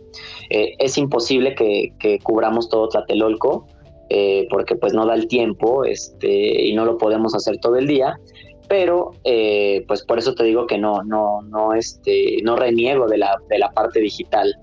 Eh, 0.50 0.74
es 0.78 0.96
imposible 0.96 1.54
que, 1.54 2.18
cubramos 2.22 2.68
todo 2.68 2.88
Tlatelolco. 2.88 3.66
Eh, 4.14 4.46
porque 4.50 4.76
pues 4.76 4.92
no 4.92 5.06
da 5.06 5.14
el 5.14 5.26
tiempo 5.26 5.86
este, 5.86 6.66
y 6.66 6.74
no 6.74 6.84
lo 6.84 6.98
podemos 6.98 7.34
hacer 7.34 7.56
todo 7.60 7.76
el 7.76 7.86
día 7.86 8.20
pero 8.68 9.12
eh, 9.24 9.84
pues 9.86 10.02
por 10.04 10.18
eso 10.18 10.34
te 10.34 10.44
digo 10.44 10.66
que 10.66 10.78
no, 10.78 11.02
no, 11.02 11.42
no, 11.42 11.74
este, 11.74 12.38
no 12.42 12.56
reniego 12.56 13.06
de 13.06 13.18
la, 13.18 13.36
de 13.48 13.58
la 13.58 13.70
parte 13.72 14.00
digital 14.00 14.54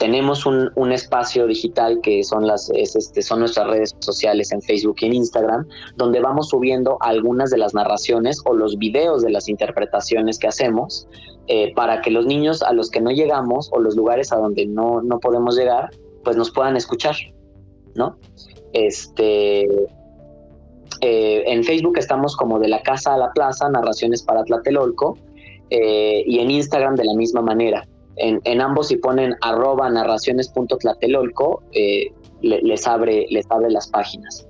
tenemos 0.00 0.46
un, 0.46 0.70
un, 0.76 0.92
espacio 0.92 1.46
digital 1.46 2.00
que 2.02 2.24
son 2.24 2.46
las 2.46 2.70
este, 2.70 3.20
son 3.20 3.40
nuestras 3.40 3.66
redes 3.66 3.94
sociales 3.98 4.50
en 4.50 4.62
Facebook 4.62 4.96
y 5.00 5.06
en 5.06 5.12
Instagram, 5.12 5.68
donde 5.96 6.20
vamos 6.20 6.48
subiendo 6.48 6.96
algunas 7.00 7.50
de 7.50 7.58
las 7.58 7.74
narraciones 7.74 8.40
o 8.46 8.54
los 8.54 8.78
videos 8.78 9.20
de 9.20 9.28
las 9.28 9.46
interpretaciones 9.46 10.38
que 10.38 10.48
hacemos 10.48 11.06
eh, 11.48 11.74
para 11.74 12.00
que 12.00 12.10
los 12.10 12.24
niños 12.24 12.62
a 12.62 12.72
los 12.72 12.90
que 12.90 13.02
no 13.02 13.10
llegamos 13.10 13.68
o 13.72 13.78
los 13.78 13.94
lugares 13.94 14.32
a 14.32 14.36
donde 14.36 14.64
no, 14.64 15.02
no 15.02 15.20
podemos 15.20 15.54
llegar, 15.54 15.90
pues 16.24 16.34
nos 16.34 16.50
puedan 16.50 16.78
escuchar, 16.78 17.16
¿no? 17.94 18.16
Este, 18.72 19.68
eh, 21.00 21.42
en 21.46 21.64
Facebook 21.64 21.98
estamos 21.98 22.36
como 22.36 22.58
de 22.58 22.68
la 22.68 22.82
casa 22.82 23.14
a 23.14 23.18
la 23.18 23.32
plaza, 23.32 23.68
narraciones 23.68 24.22
para 24.22 24.44
Tlatelolco, 24.44 25.18
eh, 25.70 26.22
y 26.26 26.40
en 26.40 26.50
Instagram 26.50 26.96
de 26.96 27.04
la 27.04 27.14
misma 27.14 27.42
manera 27.42 27.86
en, 28.20 28.60
ambos 28.60 28.88
si 28.88 28.96
ponen 28.96 29.34
arroba 29.40 29.88
narraciones.tlatelolco, 29.90 31.62
eh, 31.72 32.12
les, 32.42 32.86
abre, 32.86 33.26
les 33.30 33.46
abre 33.50 33.70
las 33.70 33.88
páginas. 33.88 34.46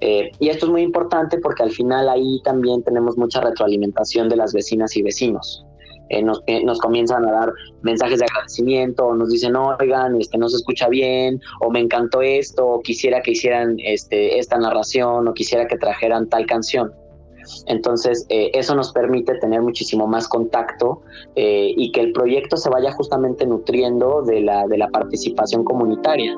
Eh, 0.00 0.30
y 0.38 0.48
esto 0.48 0.66
es 0.66 0.72
muy 0.72 0.82
importante 0.82 1.38
porque 1.38 1.62
al 1.62 1.70
final 1.70 2.08
ahí 2.08 2.40
también 2.44 2.82
tenemos 2.82 3.16
mucha 3.16 3.40
retroalimentación 3.40 4.28
de 4.28 4.36
las 4.36 4.52
vecinas 4.52 4.96
y 4.96 5.02
vecinos. 5.02 5.64
Eh, 6.08 6.22
nos, 6.22 6.42
nos, 6.64 6.78
comienzan 6.78 7.26
a 7.26 7.32
dar 7.32 7.52
mensajes 7.82 8.18
de 8.18 8.26
agradecimiento, 8.26 9.06
o 9.06 9.14
nos 9.14 9.30
dicen, 9.30 9.56
oigan, 9.56 10.20
este, 10.20 10.38
no 10.38 10.48
se 10.48 10.56
escucha 10.56 10.88
bien, 10.88 11.40
o 11.60 11.70
me 11.70 11.80
encantó 11.80 12.22
esto, 12.22 12.66
o 12.66 12.80
quisiera 12.80 13.22
que 13.22 13.32
hicieran 13.32 13.76
este, 13.78 14.38
esta 14.38 14.58
narración, 14.58 15.26
o 15.26 15.34
quisiera 15.34 15.66
que 15.66 15.76
trajeran 15.76 16.28
tal 16.28 16.46
canción. 16.46 16.92
Entonces, 17.66 18.26
eh, 18.28 18.50
eso 18.54 18.74
nos 18.74 18.92
permite 18.92 19.34
tener 19.38 19.62
muchísimo 19.62 20.06
más 20.06 20.28
contacto 20.28 21.02
eh, 21.34 21.72
y 21.76 21.92
que 21.92 22.00
el 22.00 22.12
proyecto 22.12 22.56
se 22.56 22.70
vaya 22.70 22.92
justamente 22.92 23.46
nutriendo 23.46 24.22
de 24.22 24.40
la, 24.40 24.66
de 24.66 24.78
la 24.78 24.88
participación 24.88 25.64
comunitaria. 25.64 26.36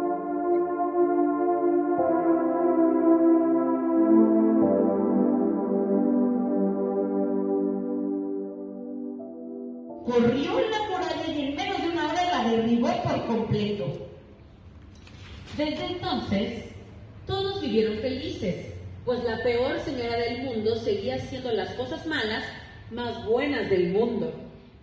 Peor 19.43 19.81
señora 19.81 20.17
del 20.17 20.43
mundo 20.43 20.77
seguía 20.77 21.17
haciendo 21.17 21.53
las 21.53 21.71
cosas 21.75 22.07
malas 22.07 22.45
más 22.91 23.25
buenas 23.27 23.69
del 23.71 23.91
mundo, 23.91 24.33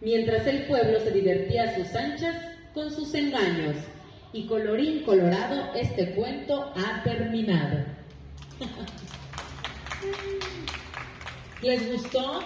mientras 0.01 0.45
el 0.47 0.63
pueblo 0.63 0.99
se 0.99 1.11
divertía 1.11 1.63
a 1.63 1.75
sus 1.75 1.93
anchas 1.95 2.35
con 2.73 2.91
sus 2.91 3.13
engaños. 3.13 3.75
Y 4.33 4.47
colorín 4.47 5.03
colorado, 5.03 5.73
este 5.75 6.11
cuento 6.11 6.73
ha 6.75 7.03
terminado. 7.03 7.85
¿Les 11.61 11.91
gustó? 11.91 12.41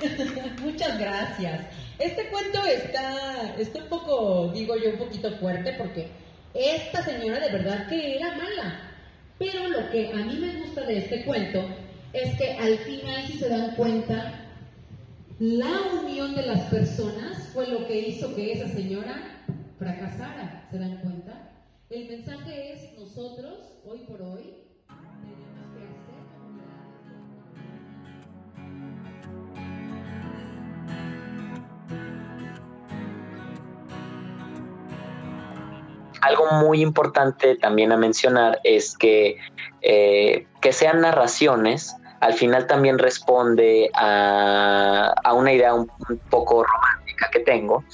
Muchas 0.62 0.98
gracias. 0.98 1.66
Este 1.98 2.28
cuento 2.28 2.64
está, 2.64 3.54
está 3.58 3.80
un 3.80 3.88
poco, 3.88 4.50
digo 4.54 4.76
yo, 4.76 4.90
un 4.90 4.98
poquito 4.98 5.32
fuerte 5.32 5.74
porque 5.74 6.08
esta 6.54 7.02
señora 7.02 7.40
de 7.40 7.52
verdad 7.52 7.88
que 7.88 8.16
era 8.16 8.36
mala. 8.36 8.89
Pero 9.40 9.70
lo 9.70 9.90
que 9.90 10.12
a 10.12 10.16
mí 10.16 10.36
me 10.36 10.60
gusta 10.60 10.82
de 10.84 10.98
este 10.98 11.24
cuento 11.24 11.64
es 12.12 12.36
que 12.36 12.52
al 12.58 12.76
final, 12.76 13.26
si 13.26 13.38
se 13.38 13.48
dan 13.48 13.74
cuenta, 13.74 14.34
la 15.38 15.80
unión 16.02 16.34
de 16.34 16.46
las 16.46 16.60
personas 16.68 17.48
fue 17.54 17.66
lo 17.66 17.86
que 17.86 18.08
hizo 18.08 18.34
que 18.34 18.52
esa 18.52 18.68
señora 18.68 19.42
fracasara. 19.78 20.68
¿Se 20.70 20.78
dan 20.78 20.98
cuenta? 20.98 21.52
El 21.88 22.08
mensaje 22.08 22.74
es 22.74 22.98
nosotros, 22.98 23.54
hoy 23.86 24.00
por 24.00 24.20
hoy, 24.20 24.59
algo 36.20 36.46
muy 36.52 36.82
importante 36.82 37.56
también 37.56 37.92
a 37.92 37.96
mencionar 37.96 38.60
es 38.64 38.96
que 38.96 39.36
eh, 39.82 40.46
que 40.60 40.72
sean 40.72 41.00
narraciones 41.00 41.96
al 42.20 42.34
final 42.34 42.66
también 42.66 42.98
responde 42.98 43.90
a, 43.94 45.14
una 45.34 45.52
idea 45.52 45.74
un, 45.74 45.90
poco 46.28 46.64
romántica 46.64 47.30
que 47.32 47.40
tengo 47.40 47.84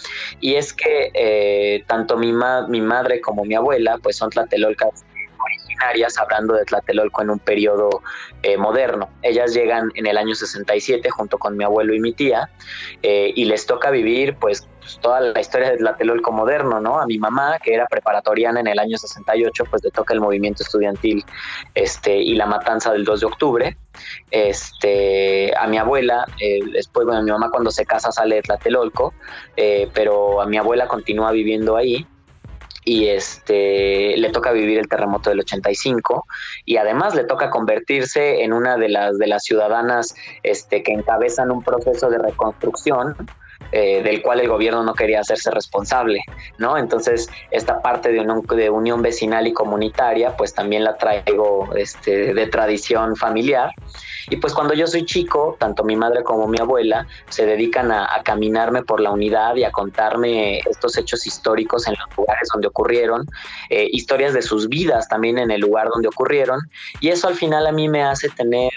y 0.41 0.55
es 0.55 0.73
que 0.73 1.11
eh, 1.15 1.85
tanto 1.87 2.17
mi, 2.17 2.33
mi 2.69 2.81
madre 2.81 3.21
como 3.21 3.45
mi 3.45 3.55
abuela 3.55 3.99
pues 4.03 4.17
son 4.17 4.31
tlatelolcas 4.31 5.05
originarias, 5.77 6.19
hablando 6.19 6.55
de 6.55 6.65
Tlatelolco 6.65 7.23
en 7.23 7.31
un 7.31 7.39
periodo 7.39 8.03
eh, 8.43 8.57
moderno. 8.57 9.09
Ellas 9.23 9.55
llegan 9.55 9.91
en 9.95 10.07
el 10.07 10.17
año 10.17 10.35
67 10.35 11.09
junto 11.11 11.39
con 11.39 11.57
mi 11.57 11.65
abuelo 11.65 11.95
y 11.95 12.01
mi 12.01 12.13
tía 12.13 12.51
eh, 13.03 13.33
y 13.35 13.45
les 13.45 13.67
toca 13.67 13.91
vivir 13.91 14.37
pues, 14.37 14.67
pues, 14.81 14.99
toda 15.01 15.21
la 15.21 15.41
historia 15.41 15.71
de 15.71 15.79
Tlatelolco 15.79 16.33
moderno, 16.33 16.81
¿no? 16.81 16.99
A 16.99 17.07
mi 17.07 17.19
mamá, 17.19 17.59
que 17.63 17.75
era 17.75 17.87
preparatoriana 17.87 18.61
en 18.61 18.67
el 18.67 18.79
año 18.79 18.97
68, 18.97 19.65
pues 19.71 19.83
le 19.85 19.91
toca 19.91 20.15
el 20.15 20.21
movimiento 20.21 20.63
estudiantil 20.63 21.25
este, 21.75 22.17
y 22.17 22.35
la 22.35 22.47
matanza 22.47 22.93
del 22.93 23.05
2 23.05 23.21
de 23.21 23.27
octubre. 23.27 23.77
Este, 24.31 25.53
a 25.57 25.67
mi 25.67 25.79
abuela, 25.79 26.27
eh, 26.41 26.61
después, 26.73 27.07
bueno, 27.07 27.23
mi 27.23 27.31
mamá 27.31 27.51
cuando 27.51 27.71
se 27.71 27.85
casa 27.85 28.13
sale 28.13 28.37
de 28.37 28.43
Tlatelolco, 28.43 29.15
pero 29.95 30.41
a 30.41 30.47
mi 30.47 30.59
abuela 30.59 30.87
continúa 30.87 31.33
viviendo 31.33 31.77
ahí 31.77 32.07
y 32.87 33.09
este 33.09 34.17
le 34.17 34.31
toca 34.31 34.53
vivir 34.53 34.79
el 34.79 34.89
terremoto 34.89 35.29
del 35.29 35.41
85 35.41 36.25
y 36.65 36.77
además 36.77 37.17
le 37.17 37.25
toca 37.25 37.51
convertirse 37.51 38.45
en 38.45 38.53
una 38.53 38.77
de 38.77 38.89
las 38.89 39.19
de 39.19 39.27
las 39.27 39.43
ciudadanas 39.43 40.15
este 40.45 40.85
que 40.85 40.93
encabezan 40.93 41.51
un 41.51 41.65
proceso 41.65 42.09
de 42.09 42.19
reconstrucción 42.19 43.17
eh, 43.73 44.03
del 44.05 44.23
cual 44.23 44.41
el 44.41 44.49
gobierno 44.49 44.85
no 44.85 44.95
quería 44.95 45.21
hacerse 45.21 45.51
responsable, 45.51 46.21
¿no? 46.59 46.79
Entonces, 46.79 47.29
esta 47.51 47.83
parte 47.83 48.13
de, 48.13 48.25
de 48.57 48.71
unión 48.71 49.03
vecinal 49.03 49.47
y 49.47 49.53
comunitaria, 49.53 50.37
pues 50.37 50.55
también 50.55 50.85
la 50.85 50.97
traigo 50.97 51.75
este, 51.75 52.33
de 52.35 52.47
tradición 52.47 53.17
familiar. 53.17 53.73
Y 54.31 54.37
pues 54.37 54.55
cuando 54.55 54.75
yo 54.75 54.87
soy 54.87 55.05
chico, 55.05 55.57
tanto 55.59 55.85
mi 55.85 55.97
madre 55.97 56.23
como 56.23 56.49
mi 56.49 56.59
abuela 56.59 57.07
se 57.29 57.47
dedican 57.47 57.93
a, 57.93 58.09
caminarme 58.25 58.83
por 58.83 59.01
la 59.01 59.11
unidad 59.11 59.55
y 59.57 59.65
a 59.65 59.71
contarme 59.71 60.59
estos 60.59 60.97
hechos 60.97 61.27
históricos 61.27 61.87
en 61.87 61.95
los 61.95 62.17
lugares 62.17 62.49
donde 62.53 62.69
ocurrieron, 62.69 63.27
eh, 63.71 63.89
historias 63.91 64.35
de 64.35 64.43
sus 64.43 64.69
vidas 64.69 65.09
también 65.09 65.39
en 65.39 65.51
el 65.51 65.61
lugar 65.61 65.89
donde 65.89 66.09
ocurrieron. 66.09 66.61
Y 67.01 67.09
eso 67.09 67.29
al 67.29 67.35
final 67.35 67.67
a 67.67 67.73
mí 67.73 67.89
me 67.89 68.03
hace 68.03 68.29
tener 68.31 68.73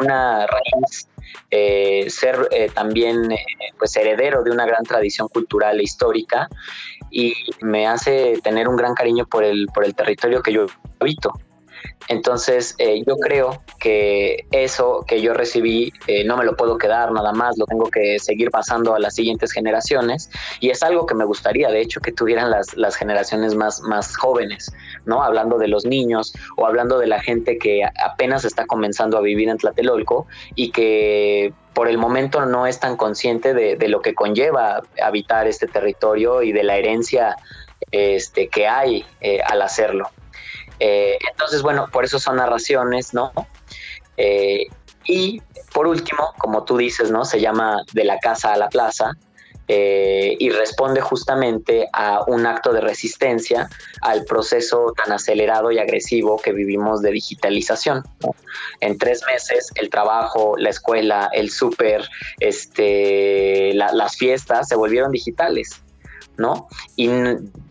una 0.00 0.46
raíz, 0.46 1.08
eh, 1.50 2.06
ser 2.08 2.48
eh, 2.50 2.70
también 2.74 3.28
pues 3.78 3.94
heredero 3.96 4.42
de 4.42 4.50
una 4.50 4.66
gran 4.66 4.84
tradición 4.84 5.28
cultural 5.28 5.78
e 5.78 5.84
histórica 5.84 6.48
y 7.10 7.34
me 7.60 7.86
hace 7.86 8.40
tener 8.42 8.68
un 8.68 8.76
gran 8.76 8.94
cariño 8.94 9.26
por 9.26 9.44
el, 9.44 9.66
por 9.72 9.84
el 9.84 9.94
territorio 9.94 10.42
que 10.42 10.52
yo 10.52 10.66
habito. 10.98 11.32
Entonces, 12.08 12.74
eh, 12.78 13.02
yo 13.06 13.16
creo 13.16 13.62
que 13.80 14.46
eso 14.52 15.04
que 15.06 15.20
yo 15.20 15.34
recibí 15.34 15.92
eh, 16.06 16.24
no 16.24 16.36
me 16.36 16.44
lo 16.44 16.56
puedo 16.56 16.78
quedar 16.78 17.10
nada 17.12 17.32
más, 17.32 17.58
lo 17.58 17.66
tengo 17.66 17.90
que 17.90 18.18
seguir 18.18 18.50
pasando 18.50 18.94
a 18.94 18.98
las 18.98 19.14
siguientes 19.14 19.52
generaciones 19.52 20.30
y 20.60 20.70
es 20.70 20.82
algo 20.82 21.06
que 21.06 21.14
me 21.14 21.24
gustaría, 21.24 21.68
de 21.68 21.80
hecho, 21.80 22.00
que 22.00 22.12
tuvieran 22.12 22.50
las, 22.50 22.76
las 22.76 22.96
generaciones 22.96 23.54
más, 23.54 23.80
más 23.82 24.16
jóvenes, 24.16 24.72
¿no? 25.04 25.22
Hablando 25.22 25.58
de 25.58 25.68
los 25.68 25.84
niños 25.84 26.32
o 26.56 26.66
hablando 26.66 26.98
de 26.98 27.06
la 27.06 27.20
gente 27.20 27.58
que 27.58 27.82
apenas 28.04 28.44
está 28.44 28.66
comenzando 28.66 29.18
a 29.18 29.20
vivir 29.20 29.48
en 29.48 29.58
Tlatelolco 29.58 30.26
y 30.54 30.70
que 30.70 31.52
por 31.76 31.88
el 31.88 31.98
momento 31.98 32.46
no 32.46 32.66
es 32.66 32.80
tan 32.80 32.96
consciente 32.96 33.52
de, 33.52 33.88
lo 33.88 34.00
que 34.00 34.14
conlleva 34.14 34.82
habitar 35.02 35.46
este 35.46 35.66
territorio 35.66 36.42
y 36.42 36.50
de 36.50 36.62
la 36.62 36.76
herencia 36.76 37.36
este, 37.90 38.48
que 38.48 38.66
hay 38.66 39.04
eh, 39.20 39.40
al 39.46 39.60
hacerlo. 39.60 40.08
Eh, 40.78 41.18
entonces, 41.30 41.62
bueno, 41.62 41.88
por 41.92 42.04
eso 42.04 42.18
son 42.18 42.36
narraciones, 42.36 43.14
¿no? 43.14 43.32
Eh, 44.16 44.66
y 45.04 45.40
por 45.72 45.86
último, 45.86 46.32
como 46.38 46.64
tú 46.64 46.76
dices, 46.76 47.10
¿no? 47.10 47.24
Se 47.24 47.40
llama 47.40 47.82
De 47.92 48.04
la 48.04 48.18
casa 48.18 48.52
a 48.52 48.56
la 48.56 48.68
plaza. 48.68 49.12
Eh, 49.68 50.36
y 50.38 50.50
responde 50.50 51.00
justamente 51.00 51.88
a 51.92 52.22
un 52.28 52.46
acto 52.46 52.72
de 52.72 52.80
resistencia 52.80 53.68
al 54.00 54.24
proceso 54.24 54.92
tan 54.96 55.12
acelerado 55.12 55.72
y 55.72 55.78
agresivo 55.80 56.40
que 56.40 56.52
vivimos 56.52 57.02
de 57.02 57.10
digitalización. 57.10 58.04
En 58.80 58.96
tres 58.96 59.24
meses 59.26 59.72
el 59.74 59.90
trabajo, 59.90 60.54
la 60.56 60.70
escuela, 60.70 61.30
el 61.32 61.50
súper, 61.50 62.08
este, 62.38 63.74
las 63.74 64.16
fiestas 64.16 64.68
se 64.68 64.76
volvieron 64.76 65.10
digitales. 65.10 65.82
¿No? 66.38 66.68
Y 66.96 67.08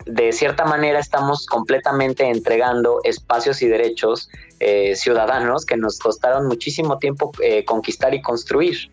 de 0.05 0.31
cierta 0.31 0.65
manera 0.65 0.99
estamos 0.99 1.45
completamente 1.45 2.29
entregando 2.29 2.99
espacios 3.03 3.61
y 3.61 3.67
derechos 3.67 4.29
eh, 4.59 4.95
ciudadanos 4.95 5.65
que 5.65 5.77
nos 5.77 5.99
costaron 5.99 6.47
muchísimo 6.47 6.97
tiempo 6.99 7.31
eh, 7.41 7.65
conquistar 7.65 8.13
y 8.13 8.21
construir. 8.21 8.91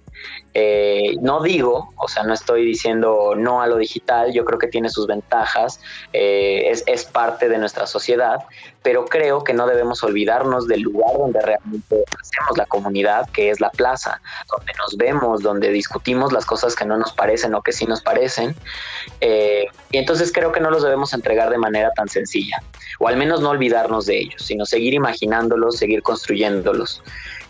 Eh, 0.55 1.17
no 1.23 1.43
digo, 1.43 1.95
o 1.97 2.09
sea, 2.09 2.25
no 2.25 2.35
estoy 2.35 2.65
diciendo 2.65 3.35
no 3.37 3.63
a 3.63 3.67
lo 3.67 3.77
digital, 3.77 4.33
yo 4.33 4.45
creo 4.45 4.59
que 4.59 4.67
tiene 4.67 4.91
sus 4.91 5.07
ventajas, 5.07 5.81
eh, 6.13 6.71
es, 6.87 7.05
parte 7.05 7.49
de 7.49 7.59
nuestra 7.59 7.87
sociedad, 7.87 8.39
pero 8.83 9.07
creo 9.07 9.45
que 9.45 9.55
no 9.55 9.67
debemos 9.67 10.03
olvidarnos 10.03 10.69
del 10.69 10.83
lugar 10.83 11.17
donde 11.19 11.41
realmente 11.41 12.05
hacemos 12.21 12.57
la 12.57 12.67
comunidad, 12.67 13.29
que 13.31 13.51
es 13.51 13.61
la 13.61 13.71
plaza, 13.71 14.21
donde 14.49 14.73
nos 14.79 14.97
vemos, 14.97 15.43
donde 15.43 15.71
discutimos 15.71 16.33
las 16.33 16.47
cosas 16.47 16.75
que 16.75 16.85
no 16.85 16.97
nos 16.97 17.13
parecen 17.13 17.55
o 17.55 17.63
que 17.63 17.73
sí 17.73 17.87
nos 17.87 18.03
parecen. 18.03 18.55
Eh, 19.21 19.67
y 19.91 19.99
entonces 19.99 20.33
creo 20.33 20.53
que 20.53 20.61
no 20.61 20.71
los 20.71 20.83
debemos 20.83 21.13
entregar 21.13 21.51
de 21.51 21.59
manera 21.59 21.91
tan 21.95 22.09
sencilla, 22.09 22.63
o 22.99 23.09
al 23.09 23.17
menos 23.17 23.41
no 23.41 23.51
olvidarnos 23.51 24.07
de 24.07 24.19
ellos, 24.19 24.43
sino 24.43 24.65
seguir 24.65 24.95
imaginándolos, 24.95 25.79
seguir 25.79 26.03
construyéndolos. 26.03 27.03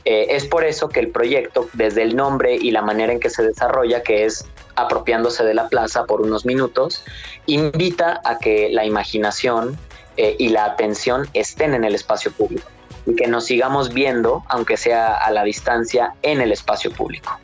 Eh, 0.04 0.26
es 0.30 0.46
por 0.46 0.64
eso 0.64 0.88
que 0.88 1.00
el 1.00 1.10
proyecto, 1.10 1.68
desde 1.74 2.02
el 2.02 2.16
nombre 2.16 2.56
y 2.56 2.72
la 2.72 2.82
manera 2.82 3.12
en 3.12 3.20
que 3.20 3.30
se 3.30 3.42
desarrolla, 3.42 4.02
que 4.02 4.24
es 4.24 4.44
apropiándose 4.74 5.44
de 5.44 5.54
la 5.54 5.68
plaza 5.68 6.04
por 6.06 6.20
unos 6.20 6.44
minutos, 6.44 7.04
invita 7.46 8.20
a 8.24 8.38
que 8.38 8.68
la 8.70 8.84
imaginación 8.84 9.78
eh, 10.16 10.34
y 10.38 10.48
la 10.48 10.64
atención 10.64 11.28
estén 11.34 11.74
en 11.74 11.84
el 11.84 11.94
espacio 11.94 12.32
público 12.32 12.66
y 13.06 13.14
que 13.14 13.26
nos 13.26 13.46
sigamos 13.46 13.92
viendo, 13.92 14.44
aunque 14.48 14.76
sea 14.76 15.14
a 15.14 15.30
la 15.30 15.44
distancia, 15.44 16.14
en 16.22 16.40
el 16.40 16.52
espacio 16.52 16.92
público. 16.92 17.38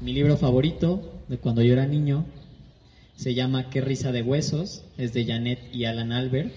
Mi 0.00 0.14
libro 0.14 0.36
favorito 0.38 1.02
de 1.28 1.38
cuando 1.38 1.60
yo 1.62 1.74
era 1.74 1.86
niño 1.86 2.24
se 3.20 3.34
llama 3.34 3.68
Qué 3.68 3.82
risa 3.82 4.12
de 4.12 4.22
huesos, 4.22 4.82
es 4.96 5.12
de 5.12 5.26
Janet 5.26 5.58
y 5.74 5.84
Alan 5.84 6.10
Albert. 6.10 6.54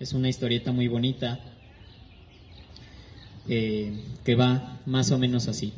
Es 0.00 0.12
una 0.12 0.28
historieta 0.28 0.72
muy 0.72 0.88
bonita 0.88 1.38
eh, 3.48 3.92
que 4.24 4.34
va 4.34 4.80
más 4.86 5.12
o 5.12 5.18
menos 5.18 5.46
así. 5.46 5.72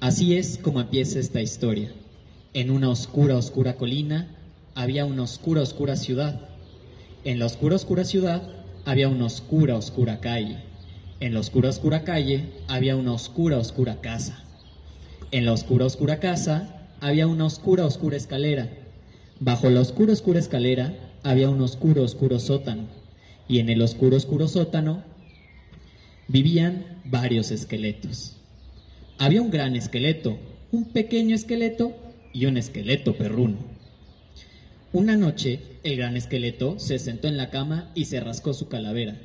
Así 0.00 0.34
es 0.34 0.56
como 0.56 0.80
empieza 0.80 1.18
esta 1.18 1.42
historia. 1.42 1.92
En 2.54 2.70
una 2.70 2.88
oscura, 2.88 3.36
oscura 3.36 3.76
colina 3.76 4.34
había 4.74 5.04
una 5.04 5.24
oscura, 5.24 5.60
oscura 5.60 5.96
ciudad. 5.96 6.48
En 7.24 7.38
la 7.38 7.44
oscura, 7.44 7.76
oscura 7.76 8.06
ciudad 8.06 8.48
había 8.86 9.10
una 9.10 9.26
oscura, 9.26 9.76
oscura 9.76 10.20
calle. 10.20 10.56
En 11.20 11.34
la 11.34 11.40
oscura, 11.40 11.68
oscura 11.68 12.02
calle 12.02 12.46
había 12.66 12.96
una 12.96 13.12
oscura, 13.12 13.58
oscura 13.58 14.00
casa. 14.00 14.42
En 15.32 15.46
la 15.46 15.52
oscura, 15.54 15.86
oscura 15.86 16.20
casa 16.20 16.90
había 17.00 17.26
una 17.26 17.46
oscura, 17.46 17.86
oscura 17.86 18.18
escalera. 18.18 18.68
Bajo 19.40 19.70
la 19.70 19.80
oscura, 19.80 20.12
oscura 20.12 20.38
escalera 20.38 20.94
había 21.22 21.48
un 21.48 21.62
oscuro, 21.62 22.02
oscuro 22.02 22.38
sótano. 22.38 22.86
Y 23.48 23.58
en 23.58 23.70
el 23.70 23.80
oscuro, 23.80 24.18
oscuro 24.18 24.46
sótano 24.46 25.02
vivían 26.28 26.84
varios 27.06 27.50
esqueletos. 27.50 28.36
Había 29.16 29.40
un 29.40 29.50
gran 29.50 29.74
esqueleto, 29.74 30.36
un 30.70 30.92
pequeño 30.92 31.34
esqueleto 31.34 31.94
y 32.34 32.44
un 32.44 32.58
esqueleto 32.58 33.16
perruno. 33.16 33.56
Una 34.92 35.16
noche, 35.16 35.60
el 35.82 35.96
gran 35.96 36.18
esqueleto 36.18 36.78
se 36.78 36.98
sentó 36.98 37.26
en 37.26 37.38
la 37.38 37.48
cama 37.48 37.90
y 37.94 38.04
se 38.04 38.20
rascó 38.20 38.52
su 38.52 38.68
calavera. 38.68 39.18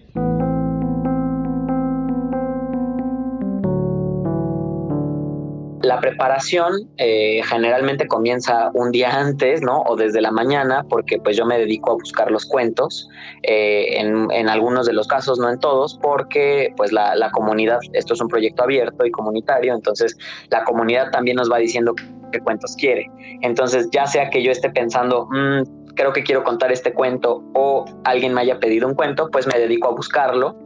La 5.88 6.02
preparación 6.02 6.74
eh, 6.98 7.42
generalmente 7.46 8.08
comienza 8.08 8.72
un 8.74 8.92
día 8.92 9.18
antes, 9.18 9.62
¿no? 9.62 9.84
O 9.84 9.96
desde 9.96 10.20
la 10.20 10.32
mañana, 10.32 10.84
porque 10.90 11.18
pues 11.18 11.38
yo 11.38 11.46
me 11.46 11.58
dedico 11.58 11.92
a 11.92 11.94
buscar 11.94 12.30
los 12.30 12.46
cuentos, 12.46 13.08
eh, 13.44 13.98
en, 13.98 14.50
algunos 14.50 14.86
de 14.86 14.92
los 14.92 15.08
casos, 15.08 15.40
no 15.40 15.50
en 15.50 15.62
todos, 15.62 15.98
porque 16.02 16.74
pues 16.76 16.92
la, 16.92 17.32
comunidad, 17.32 17.80
esto 17.94 18.16
es 18.16 18.20
un 18.20 18.28
proyecto 18.28 18.64
abierto 18.64 19.06
y 19.06 19.12
comunitario, 19.12 19.74
entonces 19.74 20.18
la 20.50 20.66
comunidad 20.66 21.10
también 21.12 21.38
nos 21.38 21.50
va 21.50 21.58
diciendo 21.58 21.96
qué 22.34 22.40
cuentos 22.42 22.76
quiere. 22.78 23.10
Entonces, 23.42 23.88
ya 23.90 24.08
sea 24.08 24.30
que 24.30 24.44
yo 24.44 24.52
esté 24.52 24.70
pensando, 24.70 25.30
mm, 25.32 25.94
creo 25.96 26.12
que 26.12 26.24
quiero 26.24 26.44
contar 26.44 26.70
este 26.74 26.92
cuento 26.92 27.46
o 27.54 27.86
alguien 28.04 28.34
me 28.34 28.42
haya 28.42 28.60
pedido 28.60 28.90
un 28.90 28.94
cuento, 28.94 29.30
pues 29.32 29.48
me 29.48 29.58
dedico 29.58 29.88
a 29.88 29.92
buscarlo 29.92 30.58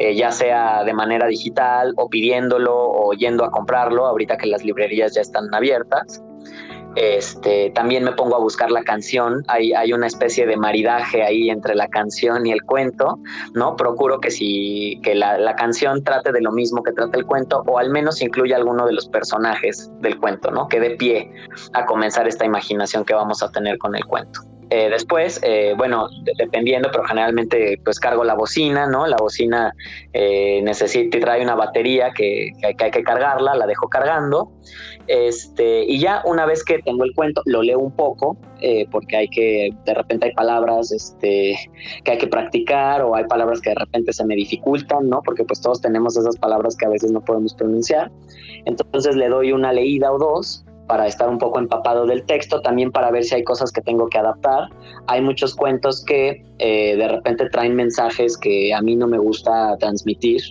eh, 0.00 0.14
ya 0.14 0.32
sea 0.32 0.82
de 0.82 0.94
manera 0.94 1.26
digital 1.26 1.92
o 1.96 2.08
pidiéndolo 2.08 2.74
o 2.74 3.12
yendo 3.12 3.44
a 3.44 3.50
comprarlo, 3.50 4.06
ahorita 4.06 4.38
que 4.38 4.46
las 4.46 4.64
librerías 4.64 5.14
ya 5.14 5.20
están 5.20 5.54
abiertas. 5.54 6.22
Este, 6.96 7.70
también 7.74 8.02
me 8.02 8.12
pongo 8.12 8.34
a 8.34 8.38
buscar 8.38 8.70
la 8.70 8.82
canción, 8.82 9.44
hay, 9.46 9.74
hay, 9.74 9.92
una 9.92 10.06
especie 10.06 10.46
de 10.46 10.56
maridaje 10.56 11.22
ahí 11.22 11.50
entre 11.50 11.74
la 11.74 11.86
canción 11.86 12.46
y 12.46 12.52
el 12.52 12.62
cuento, 12.64 13.18
¿no? 13.54 13.76
Procuro 13.76 14.20
que, 14.20 14.30
si, 14.30 14.98
que 15.02 15.14
la, 15.14 15.38
la, 15.38 15.54
canción 15.54 16.02
trate 16.02 16.32
de 16.32 16.40
lo 16.40 16.50
mismo 16.50 16.82
que 16.82 16.92
trata 16.92 17.18
el 17.18 17.26
cuento 17.26 17.62
o 17.66 17.78
al 17.78 17.90
menos 17.90 18.22
incluya 18.22 18.56
alguno 18.56 18.86
de 18.86 18.94
los 18.94 19.06
personajes 19.06 19.92
del 20.00 20.18
cuento, 20.18 20.50
¿no? 20.50 20.66
Que 20.66 20.80
dé 20.80 20.96
pie 20.96 21.30
a 21.74 21.84
comenzar 21.84 22.26
esta 22.26 22.46
imaginación 22.46 23.04
que 23.04 23.12
vamos 23.12 23.42
a 23.42 23.52
tener 23.52 23.76
con 23.76 23.94
el 23.94 24.04
cuento. 24.06 24.49
Eh, 24.70 24.88
después, 24.88 25.40
eh, 25.42 25.74
bueno, 25.76 26.08
dependiendo, 26.38 26.90
pero 26.92 27.02
generalmente 27.02 27.80
pues 27.84 27.98
cargo 27.98 28.22
la 28.22 28.34
bocina, 28.34 28.86
¿no? 28.86 29.04
La 29.08 29.16
bocina 29.16 29.74
eh, 30.12 30.60
necesita 30.62 31.16
y 31.16 31.20
trae 31.20 31.42
una 31.42 31.56
batería 31.56 32.12
que, 32.16 32.52
hay, 32.62 32.74
que, 32.76 33.02
cargarla, 33.02 33.56
la 33.56 33.66
dejo 33.66 33.88
cargando. 33.88 34.52
Este, 35.08 35.82
y 35.82 35.98
ya 35.98 36.22
una 36.24 36.46
vez 36.46 36.64
que 36.64 36.78
tengo 36.78 37.02
el 37.02 37.12
cuento, 37.14 37.42
lo 37.46 37.64
leo 37.64 37.80
un 37.80 37.90
poco, 37.90 38.36
porque 38.92 39.16
hay 39.16 39.28
que, 39.28 39.70
de 39.84 39.94
repente 39.94 40.26
hay 40.26 40.34
palabras 40.34 40.92
este, 40.92 41.56
que 42.04 42.10
hay 42.12 42.18
que 42.18 42.28
practicar 42.28 43.02
o 43.02 43.16
hay 43.16 43.24
palabras 43.24 43.60
que 43.60 43.70
de 43.70 43.76
repente 43.76 44.12
se 44.12 44.24
me 44.24 44.36
dificultan, 44.36 45.08
¿no? 45.08 45.20
Porque 45.22 45.42
pues 45.42 45.60
todos 45.60 45.80
tenemos 45.80 46.16
esas 46.16 46.36
palabras 46.36 46.76
que 46.76 46.86
a 46.86 46.90
veces 46.90 47.10
no 47.10 47.20
podemos 47.22 47.54
pronunciar. 47.54 48.12
Entonces 48.66 49.16
le 49.16 49.28
doy 49.28 49.50
una 49.50 49.72
leída 49.72 50.12
o 50.12 50.18
dos 50.18 50.64
para 50.90 51.06
estar 51.06 51.28
un 51.28 51.38
poco 51.38 51.60
empapado 51.60 52.04
del 52.04 52.24
texto, 52.24 52.62
también 52.62 52.90
para 52.90 53.12
ver 53.12 53.22
si 53.22 53.36
hay 53.36 53.44
cosas 53.44 53.70
que 53.70 53.80
tengo 53.80 54.08
que 54.08 54.18
adaptar. 54.18 54.68
Hay 55.06 55.20
muchos 55.20 55.54
cuentos 55.54 56.04
que 56.04 56.44
eh, 56.58 56.96
de 56.96 57.06
repente 57.06 57.48
traen 57.48 57.76
mensajes 57.76 58.36
que 58.36 58.74
a 58.74 58.82
mí 58.82 58.96
no 58.96 59.06
me 59.06 59.18
gusta 59.18 59.76
transmitir, 59.78 60.42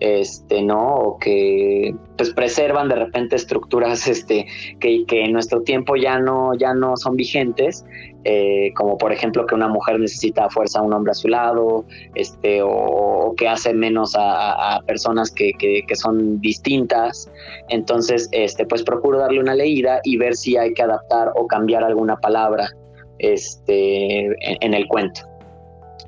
este, 0.00 0.62
¿no? 0.62 0.94
O 0.94 1.18
que 1.18 1.94
pues 2.16 2.30
preservan 2.30 2.88
de 2.88 2.96
repente 2.96 3.36
estructuras 3.36 4.06
este, 4.08 4.46
que, 4.80 5.04
que 5.06 5.24
en 5.24 5.32
nuestro 5.32 5.62
tiempo 5.62 5.96
ya 5.96 6.18
no, 6.18 6.54
ya 6.54 6.74
no 6.74 6.96
son 6.96 7.16
vigentes, 7.16 7.84
eh, 8.24 8.72
como 8.74 8.98
por 8.98 9.12
ejemplo 9.12 9.46
que 9.46 9.54
una 9.54 9.68
mujer 9.68 9.98
necesita 9.98 10.46
a 10.46 10.50
fuerza 10.50 10.80
a 10.80 10.82
un 10.82 10.92
hombre 10.92 11.12
a 11.12 11.14
su 11.14 11.28
lado, 11.28 11.84
este, 12.14 12.60
o, 12.62 13.34
que 13.36 13.48
hace 13.48 13.72
menos 13.72 14.14
a, 14.18 14.80
personas 14.86 15.30
que, 15.30 15.52
que, 15.58 15.96
son 15.96 16.40
distintas. 16.40 17.30
Entonces, 17.68 18.28
este, 18.32 18.66
pues 18.66 18.82
procuro 18.82 19.18
darle 19.18 19.40
una 19.40 19.54
leída 19.54 20.00
y 20.04 20.16
ver 20.16 20.36
si 20.36 20.56
hay 20.56 20.72
que 20.74 20.82
adaptar 20.82 21.32
o 21.36 21.46
cambiar 21.46 21.84
alguna 21.84 22.16
palabra 22.16 22.70
este, 23.18 24.26
en 24.64 24.74
el 24.74 24.86
cuento. 24.88 25.37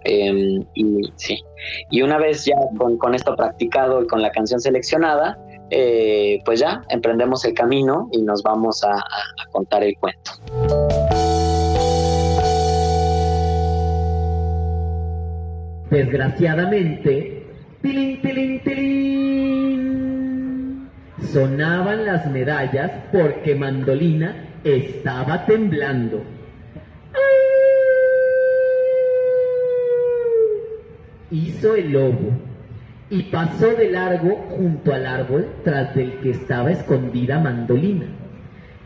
Em, 0.04 0.64
y 0.74 1.12
sí. 1.16 1.38
Y 1.90 2.02
una 2.02 2.18
vez 2.18 2.44
ya 2.44 2.56
con, 2.98 3.14
esto 3.14 3.36
practicado 3.36 4.02
y 4.02 4.06
con 4.06 4.22
la 4.22 4.30
canción 4.30 4.60
seleccionada, 4.60 5.38
eh, 5.70 6.40
pues 6.44 6.60
ya 6.60 6.82
emprendemos 6.88 7.44
el 7.44 7.54
camino 7.54 8.08
y 8.12 8.22
nos 8.22 8.42
vamos 8.42 8.82
a, 8.82 9.04
contar 9.52 9.84
el 9.84 9.96
cuento. 9.98 10.32
Desgraciadamente, 15.90 17.46
tilín, 17.82 18.22
tilín, 18.22 18.60
tilín, 18.62 19.60
sonaban 21.32 22.06
las 22.06 22.30
medallas 22.30 22.92
porque 23.12 23.56
Mandolina 23.56 24.50
estaba 24.62 25.44
temblando. 25.46 26.22
Hizo 31.30 31.74
el 31.74 31.92
lobo 31.92 32.32
y 33.08 33.24
pasó 33.24 33.74
de 33.74 33.90
largo 33.90 34.36
junto 34.50 34.92
al 34.92 35.06
árbol 35.06 35.46
tras 35.64 35.94
del 35.94 36.18
que 36.20 36.30
estaba 36.30 36.70
escondida 36.70 37.40
Mandolina. 37.40 38.06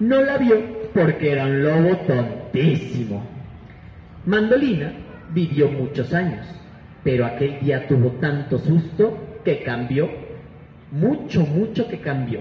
No 0.00 0.22
la 0.22 0.38
vio 0.38 0.57
porque 0.92 1.33
era 1.33 1.44
un 1.44 1.62
lobo 1.62 1.96
tontísimo. 2.07 3.22
Mandolina 4.26 4.92
vivió 5.33 5.68
muchos 5.68 6.14
años, 6.14 6.46
pero 7.02 7.26
aquel 7.26 7.61
día 7.61 7.87
tuvo 7.87 8.12
tanto 8.12 8.59
susto 8.59 9.40
que 9.44 9.62
cambió, 9.62 10.09
mucho, 10.90 11.44
mucho 11.44 11.87
que 11.88 12.00
cambió, 12.00 12.40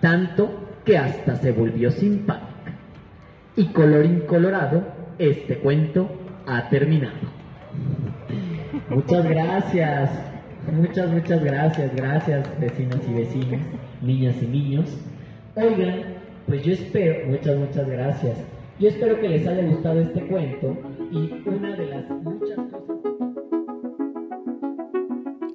tanto 0.00 0.68
que 0.84 0.98
hasta 0.98 1.36
se 1.36 1.52
volvió 1.52 1.90
simpática. 1.90 2.72
Y 3.56 3.66
color 3.66 4.04
incolorado, 4.04 4.82
este 5.18 5.58
cuento 5.58 6.10
ha 6.46 6.68
terminado. 6.68 7.39
Muchas 8.90 9.24
gracias. 9.24 10.10
Muchas, 10.72 11.10
muchas 11.10 11.44
gracias. 11.44 11.94
Gracias, 11.94 12.60
vecinas 12.60 13.00
y 13.08 13.14
vecinos, 13.14 13.60
niñas 14.02 14.36
y 14.42 14.46
niños. 14.46 14.86
Oigan, 15.54 16.16
pues 16.46 16.64
yo 16.64 16.72
espero, 16.72 17.28
muchas, 17.28 17.56
muchas 17.56 17.88
gracias. 17.88 18.38
Yo 18.80 18.88
espero 18.88 19.20
que 19.20 19.28
les 19.28 19.46
haya 19.46 19.62
gustado 19.62 20.00
este 20.00 20.26
cuento 20.26 20.76
y 21.12 21.48
una 21.48 21.76
de 21.76 21.86
las 21.86 22.10
muchas 22.10 22.58
cosas... 22.70 22.96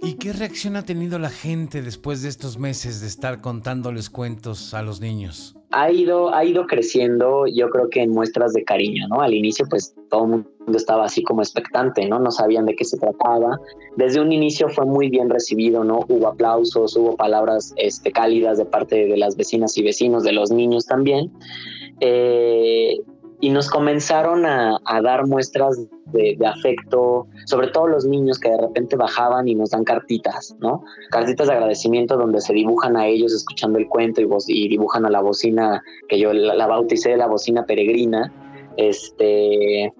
¿Y 0.01 0.13
qué 0.13 0.31
reacción 0.31 0.77
ha 0.77 0.85
tenido 0.85 1.19
la 1.19 1.29
gente 1.29 1.81
después 1.81 2.21
de 2.21 2.29
estos 2.29 2.57
meses 2.57 3.01
de 3.01 3.07
estar 3.07 3.41
contándoles 3.41 4.09
cuentos 4.09 4.73
a 4.73 4.81
los 4.81 5.01
niños? 5.01 5.57
Ha 5.71 5.91
ido, 5.91 6.33
ha 6.33 6.45
ido 6.45 6.67
creciendo, 6.67 7.47
yo 7.47 7.69
creo 7.69 7.89
que 7.89 8.03
en 8.03 8.11
muestras 8.11 8.53
de 8.53 8.63
cariño, 8.63 9.07
¿no? 9.09 9.19
Al 9.19 9.33
inicio, 9.33 9.65
pues 9.67 9.93
todo 10.09 10.23
el 10.23 10.29
mundo 10.29 10.54
estaba 10.73 11.05
así 11.05 11.23
como 11.23 11.41
expectante, 11.41 12.07
¿no? 12.07 12.19
No 12.19 12.31
sabían 12.31 12.65
de 12.65 12.75
qué 12.75 12.85
se 12.85 12.97
trataba. 12.97 13.59
Desde 13.95 14.19
un 14.19 14.31
inicio 14.31 14.69
fue 14.69 14.85
muy 14.85 15.09
bien 15.09 15.29
recibido, 15.29 15.83
¿no? 15.83 15.99
Hubo 16.07 16.27
aplausos, 16.27 16.95
hubo 16.95 17.15
palabras 17.15 17.73
este, 17.77 18.11
cálidas 18.11 18.57
de 18.57 18.65
parte 18.65 19.07
de 19.07 19.17
las 19.17 19.35
vecinas 19.37 19.77
y 19.77 19.83
vecinos, 19.83 20.23
de 20.23 20.33
los 20.33 20.51
niños 20.51 20.85
también. 20.85 21.31
Eh, 21.99 22.99
y 23.41 23.49
nos 23.49 23.69
comenzaron 23.69 24.45
a, 24.45 24.79
dar 25.03 25.27
muestras 25.27 25.77
de, 26.05 26.37
afecto, 26.47 27.27
sobre 27.45 27.67
todo 27.67 27.87
los 27.87 28.05
niños 28.05 28.39
que 28.39 28.49
de 28.49 28.57
repente 28.57 28.95
bajaban 28.95 29.47
y 29.47 29.55
nos 29.55 29.71
dan 29.71 29.83
cartitas, 29.83 30.55
¿no? 30.59 30.83
Cartitas 31.11 31.47
de 31.47 31.53
agradecimiento 31.53 32.17
donde 32.17 32.41
se 32.41 32.53
dibujan 32.53 32.95
a 32.95 33.07
ellos 33.07 33.33
escuchando 33.33 33.77
el 33.77 33.87
cuento 33.87 34.21
y, 34.21 34.67
dibujan 34.69 35.05
a 35.05 35.09
la 35.09 35.21
bocina 35.21 35.83
que 36.07 36.17
yo 36.17 36.33
la, 36.33 36.55
la 36.55 36.65
bauticé 36.65 37.17
la 37.17 37.27
bocina 37.27 37.65
peregrina. 37.65 38.33
Este, 38.77 39.93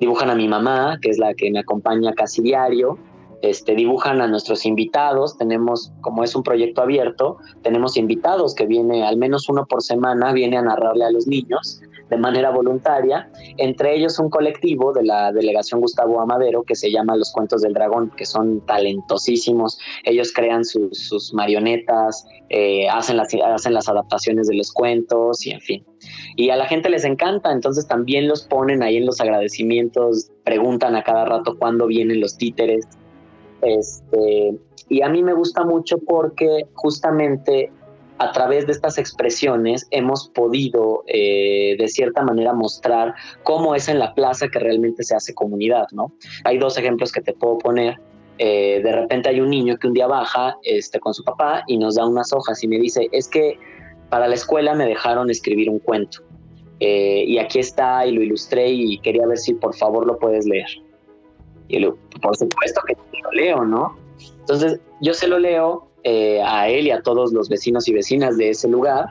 dibujan 0.00 0.30
a 0.30 0.34
mi 0.34 0.48
mamá, 0.48 0.98
que 1.00 1.10
es 1.10 1.18
la 1.18 1.34
que 1.34 1.50
me 1.50 1.60
acompaña 1.60 2.12
casi 2.14 2.42
diario, 2.42 2.98
este, 3.42 3.74
dibujan 3.74 4.20
a 4.20 4.26
nuestros 4.26 4.66
invitados, 4.66 5.38
tenemos, 5.38 5.92
como 6.00 6.24
es 6.24 6.34
un 6.34 6.42
proyecto 6.42 6.82
abierto, 6.82 7.36
tenemos 7.62 7.96
invitados 7.96 8.54
que 8.54 8.66
viene 8.66 9.06
al 9.06 9.16
menos 9.16 9.48
uno 9.48 9.66
por 9.66 9.82
semana, 9.82 10.32
viene 10.32 10.56
a 10.56 10.62
narrarle 10.62 11.04
a 11.04 11.10
los 11.10 11.26
niños 11.26 11.80
de 12.10 12.16
manera 12.16 12.50
voluntaria, 12.50 13.30
entre 13.56 13.96
ellos 13.96 14.18
un 14.18 14.30
colectivo 14.30 14.92
de 14.92 15.04
la 15.04 15.32
delegación 15.32 15.80
Gustavo 15.80 16.20
Amadero 16.20 16.62
que 16.62 16.74
se 16.74 16.90
llama 16.90 17.16
Los 17.16 17.32
Cuentos 17.32 17.62
del 17.62 17.74
Dragón, 17.74 18.10
que 18.16 18.24
son 18.24 18.64
talentosísimos, 18.66 19.78
ellos 20.04 20.32
crean 20.32 20.64
sus, 20.64 21.32
marionetas, 21.34 22.26
eh, 22.48 22.88
hacen, 22.88 23.16
las, 23.16 23.28
hacen 23.34 23.74
las 23.74 23.88
adaptaciones 23.88 24.48
de 24.48 24.56
los 24.56 24.72
cuentos 24.72 25.46
y 25.46 25.50
en 25.50 25.60
fin. 25.60 25.86
Y 26.36 26.50
a 26.50 26.56
la 26.56 26.66
gente 26.66 26.88
les 26.88 27.04
encanta, 27.04 27.52
entonces 27.52 27.86
también 27.86 28.28
los 28.28 28.42
ponen 28.42 28.82
ahí 28.82 28.96
en 28.96 29.06
los 29.06 29.20
agradecimientos, 29.20 30.30
preguntan 30.44 30.96
a 30.96 31.02
cada 31.02 31.24
rato 31.24 31.56
cuándo 31.58 31.86
vienen 31.86 32.20
los 32.20 32.36
títeres, 32.36 32.86
este, 33.62 34.56
y 34.88 35.02
a 35.02 35.08
mí 35.08 35.22
me 35.22 35.34
gusta 35.34 35.64
mucho 35.64 35.98
porque 35.98 36.66
justamente 36.74 37.70
a 38.18 38.32
través 38.32 38.66
de 38.66 38.72
estas 38.72 38.98
expresiones 38.98 39.86
hemos 39.90 40.28
podido 40.28 41.04
eh, 41.06 41.76
de 41.78 41.88
cierta 41.88 42.22
manera 42.22 42.52
mostrar 42.52 43.14
cómo 43.44 43.74
es 43.74 43.88
en 43.88 43.98
la 43.98 44.14
plaza 44.14 44.48
que 44.48 44.58
realmente 44.58 45.02
se 45.04 45.14
hace 45.14 45.34
comunidad, 45.34 45.86
¿no? 45.92 46.12
Hay 46.44 46.58
dos 46.58 46.76
ejemplos 46.78 47.12
que 47.12 47.20
te 47.20 47.32
puedo 47.32 47.58
poner. 47.58 47.98
Eh, 48.38 48.80
de 48.82 48.92
repente 48.92 49.28
hay 49.28 49.40
un 49.40 49.50
niño 49.50 49.76
que 49.78 49.86
un 49.88 49.94
día 49.94 50.06
baja 50.06 50.56
este, 50.62 51.00
con 51.00 51.14
su 51.14 51.24
papá 51.24 51.64
y 51.66 51.76
nos 51.76 51.96
da 51.96 52.06
unas 52.06 52.32
hojas 52.32 52.62
y 52.62 52.68
me 52.68 52.78
dice, 52.78 53.08
es 53.12 53.28
que 53.28 53.58
para 54.10 54.28
la 54.28 54.34
escuela 54.34 54.74
me 54.74 54.86
dejaron 54.86 55.30
escribir 55.30 55.70
un 55.70 55.78
cuento. 55.78 56.22
Eh, 56.80 57.24
y 57.26 57.38
aquí 57.38 57.58
está 57.58 58.06
y 58.06 58.12
lo 58.12 58.22
ilustré 58.22 58.70
y 58.70 58.98
quería 59.00 59.26
ver 59.26 59.38
si 59.38 59.54
por 59.54 59.74
favor 59.74 60.06
lo 60.06 60.18
puedes 60.18 60.46
leer. 60.46 60.68
Y 61.68 61.80
yo, 61.80 61.96
por 62.22 62.36
supuesto 62.36 62.80
que 62.86 62.96
lo 63.22 63.30
leo, 63.32 63.64
¿no? 63.64 63.96
Entonces 64.40 64.80
yo 65.00 65.14
se 65.14 65.28
lo 65.28 65.38
leo 65.38 65.87
eh, 66.10 66.40
a 66.42 66.70
él 66.70 66.86
y 66.86 66.90
a 66.90 67.02
todos 67.02 67.34
los 67.34 67.50
vecinos 67.50 67.86
y 67.86 67.92
vecinas 67.92 68.38
de 68.38 68.48
ese 68.48 68.66
lugar. 68.66 69.08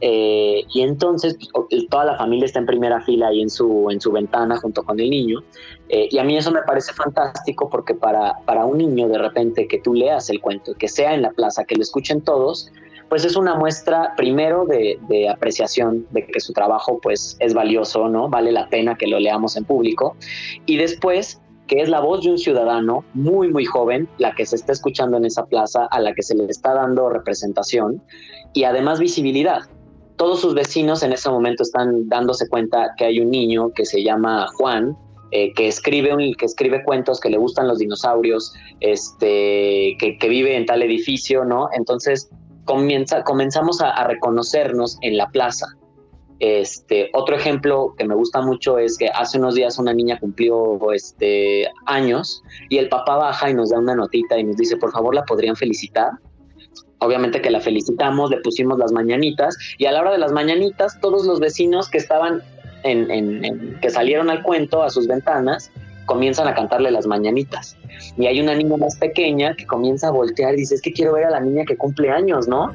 Eh, 0.00 0.64
y 0.74 0.80
entonces 0.80 1.36
pues, 1.52 1.86
toda 1.88 2.06
la 2.06 2.16
familia 2.16 2.46
está 2.46 2.58
en 2.58 2.66
primera 2.66 3.00
fila 3.02 3.28
ahí 3.28 3.40
en 3.40 3.50
su, 3.50 3.88
en 3.88 4.00
su 4.00 4.10
ventana 4.10 4.56
junto 4.56 4.82
con 4.82 4.98
el 4.98 5.10
niño. 5.10 5.44
Eh, 5.88 6.08
y 6.10 6.18
a 6.18 6.24
mí 6.24 6.36
eso 6.36 6.50
me 6.50 6.62
parece 6.62 6.92
fantástico 6.92 7.70
porque 7.70 7.94
para, 7.94 8.34
para 8.46 8.64
un 8.64 8.78
niño 8.78 9.06
de 9.06 9.18
repente 9.18 9.68
que 9.68 9.78
tú 9.78 9.94
leas 9.94 10.28
el 10.28 10.40
cuento, 10.40 10.74
que 10.74 10.88
sea 10.88 11.14
en 11.14 11.22
la 11.22 11.30
plaza, 11.30 11.64
que 11.64 11.76
lo 11.76 11.82
escuchen 11.82 12.20
todos, 12.20 12.72
pues 13.08 13.24
es 13.24 13.36
una 13.36 13.54
muestra 13.54 14.14
primero 14.16 14.66
de, 14.66 14.98
de, 15.08 15.28
apreciación 15.28 16.04
de 16.10 16.26
que 16.26 16.40
su 16.40 16.52
trabajo 16.52 16.98
pues 17.00 17.36
es 17.38 17.54
valioso, 17.54 18.08
¿no? 18.08 18.28
Vale 18.28 18.50
la 18.50 18.68
pena 18.68 18.96
que 18.96 19.06
lo 19.06 19.20
leamos 19.20 19.56
en 19.56 19.64
público. 19.64 20.16
Y 20.66 20.78
después 20.78 21.40
que 21.70 21.80
es 21.80 21.88
la 21.88 22.00
voz 22.00 22.24
de 22.24 22.30
un 22.32 22.38
ciudadano 22.38 23.04
muy, 23.14 23.48
muy 23.48 23.64
joven, 23.64 24.08
la 24.18 24.34
que 24.34 24.44
se 24.44 24.56
está 24.56 24.72
escuchando 24.72 25.16
en 25.16 25.24
esa 25.24 25.46
plaza, 25.46 25.86
a 25.92 26.00
la 26.00 26.12
que 26.14 26.22
se 26.24 26.34
le 26.34 26.46
está 26.46 26.74
dando 26.74 27.08
representación 27.08 28.02
y 28.52 28.64
además 28.64 28.98
visibilidad. 28.98 29.60
Todos 30.16 30.40
sus 30.40 30.52
vecinos 30.52 31.04
en 31.04 31.12
ese 31.12 31.30
momento 31.30 31.62
están 31.62 32.08
dándose 32.08 32.48
cuenta 32.48 32.90
que 32.98 33.04
hay 33.04 33.20
un 33.20 33.30
niño 33.30 33.70
que 33.72 33.86
se 33.86 34.02
llama 34.02 34.48
Juan, 34.54 34.96
eh, 35.30 35.54
que, 35.54 35.68
escribe 35.68 36.12
un, 36.12 36.34
que 36.34 36.46
escribe 36.46 36.82
cuentos, 36.82 37.20
que 37.20 37.30
le 37.30 37.38
gustan 37.38 37.68
los 37.68 37.78
dinosaurios, 37.78 38.52
este, 38.80 39.96
que, 39.96 40.28
vive 40.28 40.56
en 40.56 40.66
tal 40.66 40.82
edificio, 40.82 41.44
¿no? 41.44 41.68
Entonces 41.72 42.28
comienza, 42.64 43.22
comenzamos 43.22 43.80
a 43.80 44.02
reconocernos 44.08 44.98
en 45.02 45.16
la 45.16 45.28
plaza 45.28 45.68
este, 46.40 47.10
otro 47.12 47.36
ejemplo 47.36 47.94
que 47.98 48.04
me 48.06 48.14
gusta 48.14 48.40
mucho 48.40 48.78
es 48.78 48.96
que 48.96 49.08
hace 49.08 49.38
unos 49.38 49.54
días 49.54 49.78
una 49.78 49.92
niña 49.92 50.18
cumplió 50.18 50.90
este, 50.92 51.68
años 51.84 52.42
y 52.70 52.78
el 52.78 52.88
papá 52.88 53.16
baja 53.16 53.50
y 53.50 53.54
nos 53.54 53.70
da 53.70 53.78
una 53.78 53.94
notita 53.94 54.38
y 54.38 54.44
nos 54.44 54.56
dice, 54.56 54.78
por 54.78 54.90
favor, 54.90 55.14
la 55.14 55.24
podrían 55.24 55.54
felicitar. 55.54 56.12
Obviamente 56.98 57.42
que 57.42 57.50
la 57.50 57.60
felicitamos, 57.60 58.30
le 58.30 58.38
pusimos 58.38 58.78
las 58.78 58.90
mañanitas 58.90 59.54
y 59.76 59.84
a 59.84 59.92
la 59.92 60.00
hora 60.00 60.12
de 60.12 60.18
las 60.18 60.32
mañanitas 60.32 60.98
todos 61.00 61.26
los 61.26 61.40
vecinos 61.40 61.90
que 61.90 61.98
estaban 61.98 62.42
en, 62.84 63.78
que 63.82 63.90
salieron 63.90 64.30
al 64.30 64.42
cuento 64.42 64.82
a 64.82 64.88
sus 64.88 65.06
ventanas 65.06 65.70
comienzan 66.06 66.48
a 66.48 66.54
cantarle 66.54 66.90
las 66.90 67.06
mañanitas. 67.06 67.76
Y 68.16 68.26
hay 68.26 68.40
una 68.40 68.54
niña 68.54 68.78
más 68.78 68.96
pequeña 68.96 69.54
que 69.54 69.66
comienza 69.66 70.08
a 70.08 70.10
voltear 70.10 70.54
y 70.54 70.58
dice, 70.58 70.74
es 70.74 70.82
que 70.82 70.92
quiero 70.92 71.12
ver 71.12 71.26
a 71.26 71.30
la 71.30 71.40
niña 71.40 71.64
que 71.66 71.76
cumple 71.76 72.10
años, 72.10 72.48
¿no? 72.48 72.72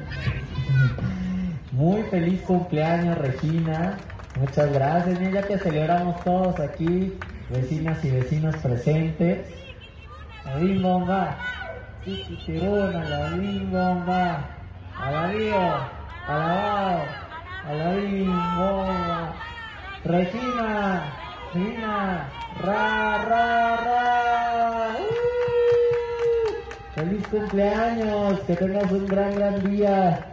Muy 1.76 2.02
feliz 2.04 2.40
cumpleaños, 2.40 3.18
Regina. 3.18 3.98
Muchas 4.40 4.72
gracias. 4.72 5.20
ya 5.30 5.42
que 5.42 5.58
celebramos 5.58 6.24
todos 6.24 6.58
aquí, 6.58 7.12
vecinas 7.50 8.02
y 8.02 8.12
vecinos 8.12 8.56
presentes. 8.56 9.46
chiquitiruna, 12.02 13.04
la 13.04 13.30
limbomba, 13.32 14.46
alabío, 14.96 15.54
alabao, 16.26 17.04
alabío, 17.68 19.34
Regina, 20.04 21.12
Regina, 21.52 22.32
ra, 22.62 23.24
ra, 23.28 23.76
ra. 23.76 24.96
¡Uh! 24.98 26.54
¡Feliz 26.94 27.28
cumpleaños! 27.28 28.40
Que 28.46 28.56
tengas 28.56 28.90
un 28.90 29.06
gran, 29.06 29.34
gran 29.34 29.70
día. 29.70 30.32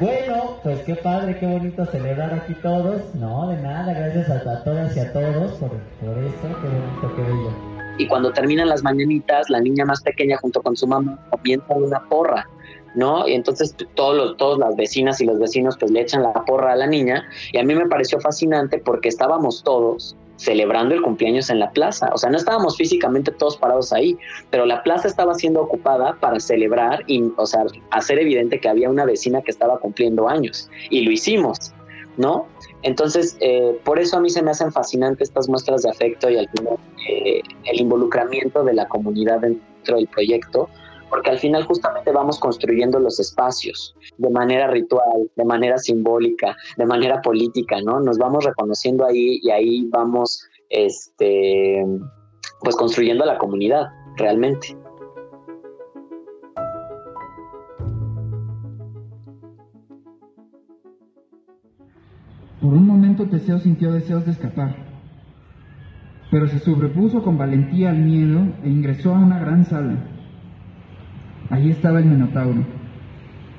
Bueno, 0.00 0.58
pues 0.62 0.80
qué 0.84 0.94
padre, 0.94 1.36
qué 1.40 1.46
bonito 1.46 1.84
celebrar 1.86 2.32
aquí 2.32 2.54
todos. 2.62 3.02
No, 3.14 3.48
de 3.48 3.60
nada, 3.60 3.92
gracias 3.92 4.30
a, 4.30 4.62
todas 4.62 4.96
y 4.96 5.00
a 5.00 5.12
todos 5.12 5.52
por, 5.52 5.70
por 5.70 6.18
eso, 6.18 6.42
qué 6.42 6.68
bonito, 6.68 7.16
qué 7.16 7.22
bello. 7.22 7.52
Y 7.98 8.06
cuando 8.06 8.32
terminan 8.32 8.68
las 8.68 8.84
mañanitas, 8.84 9.50
la 9.50 9.60
niña 9.60 9.84
más 9.84 10.00
pequeña 10.02 10.36
junto 10.36 10.62
con 10.62 10.76
su 10.76 10.86
mamá 10.86 11.18
comienza 11.30 11.74
una 11.74 12.00
porra. 12.08 12.48
¿no? 12.94 13.26
Y 13.28 13.34
entonces 13.34 13.74
todos 13.94 14.16
los, 14.16 14.36
todas 14.36 14.58
las 14.58 14.76
vecinas 14.76 15.20
y 15.20 15.24
los 15.24 15.38
vecinos 15.38 15.76
pues 15.78 15.90
le 15.90 16.00
echan 16.00 16.22
la 16.22 16.32
porra 16.32 16.72
a 16.72 16.76
la 16.76 16.86
niña 16.86 17.28
y 17.52 17.58
a 17.58 17.62
mí 17.62 17.74
me 17.74 17.86
pareció 17.86 18.18
fascinante 18.18 18.78
porque 18.78 19.08
estábamos 19.08 19.62
todos 19.62 20.16
celebrando 20.38 20.94
el 20.94 21.02
cumpleaños 21.02 21.50
en 21.50 21.58
la 21.58 21.70
plaza. 21.70 22.10
O 22.14 22.18
sea, 22.18 22.30
no 22.30 22.38
estábamos 22.38 22.76
físicamente 22.76 23.30
todos 23.32 23.56
parados 23.56 23.92
ahí, 23.92 24.16
pero 24.50 24.64
la 24.64 24.82
plaza 24.82 25.08
estaba 25.08 25.34
siendo 25.34 25.60
ocupada 25.60 26.16
para 26.20 26.40
celebrar 26.40 27.02
y, 27.06 27.24
o 27.36 27.44
sea, 27.44 27.64
hacer 27.90 28.18
evidente 28.18 28.60
que 28.60 28.68
había 28.68 28.88
una 28.88 29.04
vecina 29.04 29.42
que 29.42 29.50
estaba 29.50 29.78
cumpliendo 29.78 30.28
años. 30.28 30.70
Y 30.90 31.02
lo 31.02 31.10
hicimos, 31.10 31.74
¿no? 32.16 32.46
Entonces, 32.82 33.36
eh, 33.40 33.78
por 33.84 33.98
eso 33.98 34.16
a 34.16 34.20
mí 34.20 34.30
se 34.30 34.42
me 34.42 34.52
hacen 34.52 34.72
fascinantes 34.72 35.28
estas 35.28 35.48
muestras 35.48 35.82
de 35.82 35.90
afecto 35.90 36.30
y 36.30 36.38
al 36.38 36.48
final 36.50 36.76
eh, 37.08 37.42
el 37.64 37.80
involucramiento 37.80 38.62
de 38.62 38.74
la 38.74 38.86
comunidad 38.86 39.40
dentro 39.40 39.96
del 39.96 40.06
proyecto, 40.06 40.68
porque 41.08 41.30
al 41.30 41.38
final 41.38 41.64
justamente 41.64 42.12
vamos 42.12 42.38
construyendo 42.38 42.98
los 42.98 43.18
espacios 43.20 43.94
de 44.16 44.30
manera 44.30 44.68
ritual, 44.68 45.30
de 45.34 45.44
manera 45.44 45.78
simbólica, 45.78 46.56
de 46.76 46.86
manera 46.86 47.20
política, 47.22 47.76
¿no? 47.82 48.00
Nos 48.00 48.18
vamos 48.18 48.44
reconociendo 48.44 49.06
ahí 49.06 49.40
y 49.42 49.50
ahí 49.50 49.88
vamos, 49.88 50.46
este, 50.68 51.84
pues 52.60 52.76
construyendo 52.76 53.24
la 53.24 53.38
comunidad 53.38 53.86
realmente. 54.16 54.76
Por 62.60 62.72
un 62.74 62.86
momento 62.86 63.24
Teseo 63.28 63.60
sintió 63.60 63.92
deseos 63.92 64.26
de 64.26 64.32
escapar, 64.32 64.74
pero 66.30 66.48
se 66.48 66.58
sobrepuso 66.58 67.22
con 67.22 67.38
valentía 67.38 67.90
al 67.90 67.98
miedo 67.98 68.40
e 68.64 68.68
ingresó 68.68 69.14
a 69.14 69.18
una 69.18 69.38
gran 69.38 69.64
sala 69.64 70.17
Allí 71.50 71.70
estaba 71.70 71.98
el 71.98 72.06
Minotauro. 72.06 72.64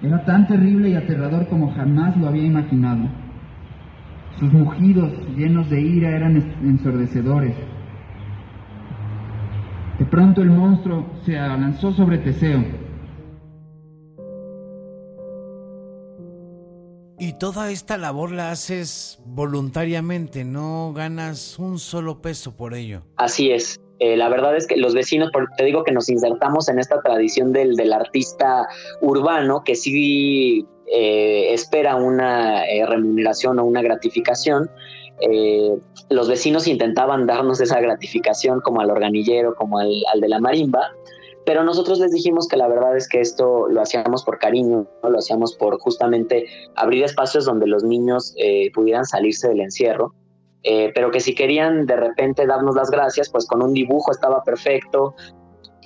Era 0.01 0.23
tan 0.25 0.47
terrible 0.47 0.89
y 0.89 0.95
aterrador 0.95 1.47
como 1.47 1.73
jamás 1.73 2.15
lo 2.17 2.27
había 2.27 2.45
imaginado. 2.45 3.09
Sus 4.39 4.53
mugidos 4.53 5.11
llenos 5.35 5.69
de 5.69 5.81
ira 5.81 6.09
eran 6.11 6.37
ensordecedores. 6.63 7.55
De 9.97 10.05
pronto 10.05 10.41
el 10.41 10.49
monstruo 10.49 11.05
se 11.25 11.37
abalanzó 11.37 11.91
sobre 11.91 12.19
Teseo. 12.19 12.63
Y 17.21 17.33
toda 17.33 17.69
esta 17.69 17.97
labor 17.97 18.31
la 18.31 18.51
haces 18.51 19.19
voluntariamente, 19.25 20.45
no 20.45 20.93
ganas 20.93 21.59
un 21.59 21.77
solo 21.77 22.21
peso 22.21 22.55
por 22.55 22.73
ello. 22.73 23.03
Así 23.17 23.51
es. 23.51 23.77
Eh, 23.99 24.15
la 24.15 24.29
verdad 24.29 24.55
es 24.55 24.65
que 24.65 24.77
los 24.77 24.93
vecinos, 24.93 25.29
te 25.57 25.65
digo 25.65 25.83
que 25.83 25.91
nos 25.91 26.09
insertamos 26.09 26.69
en 26.69 26.79
esta 26.79 27.01
tradición 27.01 27.51
del, 27.51 27.75
del 27.75 27.91
artista 27.91 28.67
urbano 29.01 29.63
que 29.65 29.75
sí 29.75 30.65
eh, 30.87 31.53
espera 31.53 31.97
una 31.97 32.65
eh, 32.65 32.85
remuneración 32.85 33.59
o 33.59 33.65
una 33.65 33.81
gratificación. 33.81 34.69
los 36.09 36.29
vecinos 36.29 36.65
intentaban 36.65 37.27
darnos 37.27 37.59
esa 37.59 37.81
gratificación 37.81 38.61
como 38.61 38.79
al 38.79 38.89
organillero, 38.89 39.53
como 39.55 39.79
al, 39.79 39.91
al, 40.13 40.21
de 40.21 40.29
la 40.29 40.39
marimba, 40.39 40.93
pero 41.45 41.63
nosotros 41.65 41.99
les 41.99 42.11
dijimos 42.11 42.47
que 42.47 42.55
la 42.55 42.69
verdad 42.69 42.95
es 42.95 43.09
que 43.09 43.19
esto 43.19 43.67
lo 43.67 43.81
hacíamos 43.81 44.23
por 44.23 44.39
cariño, 44.39 44.87
lo 45.03 45.17
hacíamos 45.17 45.55
por 45.55 45.77
justamente 45.79 46.45
abrir 46.75 47.03
espacios 47.03 47.43
donde 47.43 47.67
los 47.67 47.83
niños 47.83 48.33
pudieran 48.73 49.05
salirse 49.05 49.49
del 49.49 49.59
encierro 49.59 50.13
eh, 50.63 50.91
pero 50.93 51.11
que 51.11 51.19
si 51.19 51.35
querían 51.35 51.85
de 51.85 51.95
repente 51.95 52.45
darnos 52.45 52.75
las 52.75 52.89
gracias, 52.89 53.29
pues 53.29 53.47
con 53.47 53.61
un 53.61 53.73
dibujo 53.73 54.11
estaba 54.11 54.43
perfecto, 54.43 55.15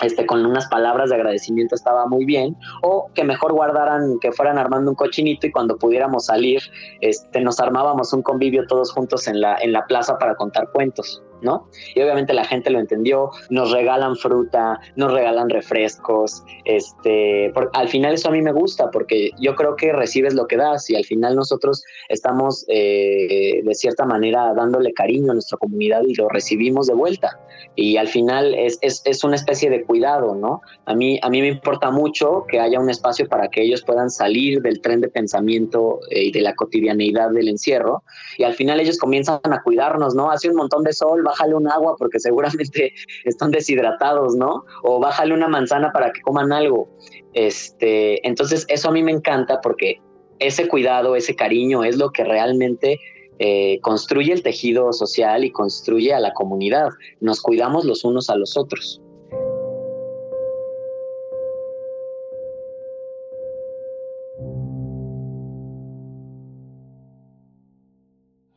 este, 0.01 0.25
con 0.25 0.45
unas 0.45 0.67
palabras 0.67 1.09
de 1.09 1.15
agradecimiento 1.15 1.75
estaba 1.75 2.07
muy 2.07 2.25
bien, 2.25 2.57
o 2.81 3.09
que 3.13 3.23
mejor 3.23 3.53
guardaran, 3.53 4.19
que 4.19 4.31
fueran 4.31 4.57
armando 4.57 4.91
un 4.91 4.95
cochinito 4.95 5.47
y 5.47 5.51
cuando 5.51 5.77
pudiéramos 5.77 6.25
salir, 6.25 6.62
este, 7.01 7.41
nos 7.41 7.59
armábamos 7.59 8.12
un 8.13 8.23
convivio 8.23 8.65
todos 8.67 8.91
juntos 8.91 9.27
en 9.27 9.41
la, 9.41 9.55
en 9.57 9.71
la 9.71 9.86
plaza 9.86 10.17
para 10.17 10.36
contar 10.36 10.69
cuentos. 10.71 11.21
¿No? 11.43 11.67
Y 11.95 12.01
obviamente 12.01 12.34
la 12.34 12.45
gente 12.45 12.69
lo 12.69 12.79
entendió, 12.79 13.32
nos 13.49 13.71
regalan 13.71 14.15
fruta, 14.15 14.79
nos 14.95 15.12
regalan 15.13 15.49
refrescos, 15.49 16.43
este, 16.65 17.51
al 17.73 17.89
final 17.89 18.13
eso 18.13 18.29
a 18.29 18.32
mí 18.32 18.41
me 18.41 18.51
gusta 18.51 18.89
porque 18.91 19.32
yo 19.39 19.56
creo 19.56 19.75
que 19.75 19.91
recibes 19.91 20.34
lo 20.34 20.47
que 20.47 20.58
das 20.58 20.89
y 20.89 20.95
al 20.95 21.03
final 21.06 21.36
nosotros 21.36 21.84
estamos 22.10 22.65
eh, 22.67 23.62
de 23.63 23.75
cierta 23.75 24.06
manera 24.06 24.53
dándole 24.53 24.93
cariño 24.93 25.32
a 25.32 25.34
nuestra 25.36 25.58
comunidad 25.58 26.01
y 26.08 26.15
lo 26.15 26.29
recibimos 26.29 26.88
de 26.88 26.93
vuelta. 26.93 27.39
Y 27.75 27.97
al 27.97 28.08
final 28.08 28.53
es, 28.53 28.79
es, 28.82 29.23
una 29.23 29.36
especie 29.36 29.69
de 29.69 29.84
cuidado, 29.84 30.36
¿no? 30.36 30.62
A 30.86 30.93
mí, 30.93 31.19
a 31.21 31.29
mí 31.29 31.41
me 31.41 31.47
importa 31.47 31.91
mucho 31.91 32.45
que 32.47 32.60
haya 32.60 32.79
un 32.79 32.89
espacio 32.89 33.27
para 33.27 33.47
que 33.47 33.62
ellos 33.63 33.84
puedan 33.84 34.10
salir 34.10 34.62
del 34.62 34.82
tren 34.82 35.01
de 35.01 35.08
pensamiento 35.08 35.99
eh, 36.10 36.25
y 36.25 36.32
de 36.32 36.41
la 36.41 36.56
cotidianeidad 36.56 37.32
del 37.32 37.47
encierro 37.47 38.03
y 38.38 38.43
al 38.43 38.53
final 38.53 38.79
ellos 38.79 38.97
comienzan 38.97 39.39
a 39.43 39.62
cuidarnos, 39.63 40.15
¿no? 40.15 40.32
Hace 40.32 40.49
un 40.49 40.56
montón 40.56 40.84
de 40.84 40.93
sol, 40.93 41.23
bájale 41.34 41.56
un 41.56 41.67
agua 41.67 41.96
porque 41.98 42.19
seguramente 42.19 42.93
están 43.26 43.52
deshidratados, 43.52 44.36
¿no? 44.36 44.65
O 44.84 45.00
bájale 45.00 45.34
una 45.34 45.48
manzana 45.48 45.91
para 45.91 46.12
que 46.12 46.22
coman 46.22 46.52
algo. 46.52 46.89
Este, 47.34 48.26
entonces, 48.28 48.65
eso 48.69 48.89
a 48.89 48.91
mí 48.91 49.02
me 49.04 49.12
encanta 49.12 49.60
porque 49.62 50.00
ese 50.39 50.67
cuidado, 50.67 51.15
ese 51.15 51.36
cariño 51.36 51.84
es 51.84 51.98
lo 51.98 52.12
que 52.12 52.24
realmente 52.24 53.00
eh, 53.39 53.80
construye 53.82 54.32
el 54.32 54.43
tejido 54.43 54.93
social 54.93 55.43
y 55.43 55.52
construye 55.52 56.13
a 56.13 56.19
la 56.19 56.34
comunidad. 56.34 56.89
Nos 57.19 57.41
cuidamos 57.41 57.86
los 57.86 58.04
unos 58.04 58.30
a 58.30 58.36
los 58.36 58.58
otros. 58.58 59.02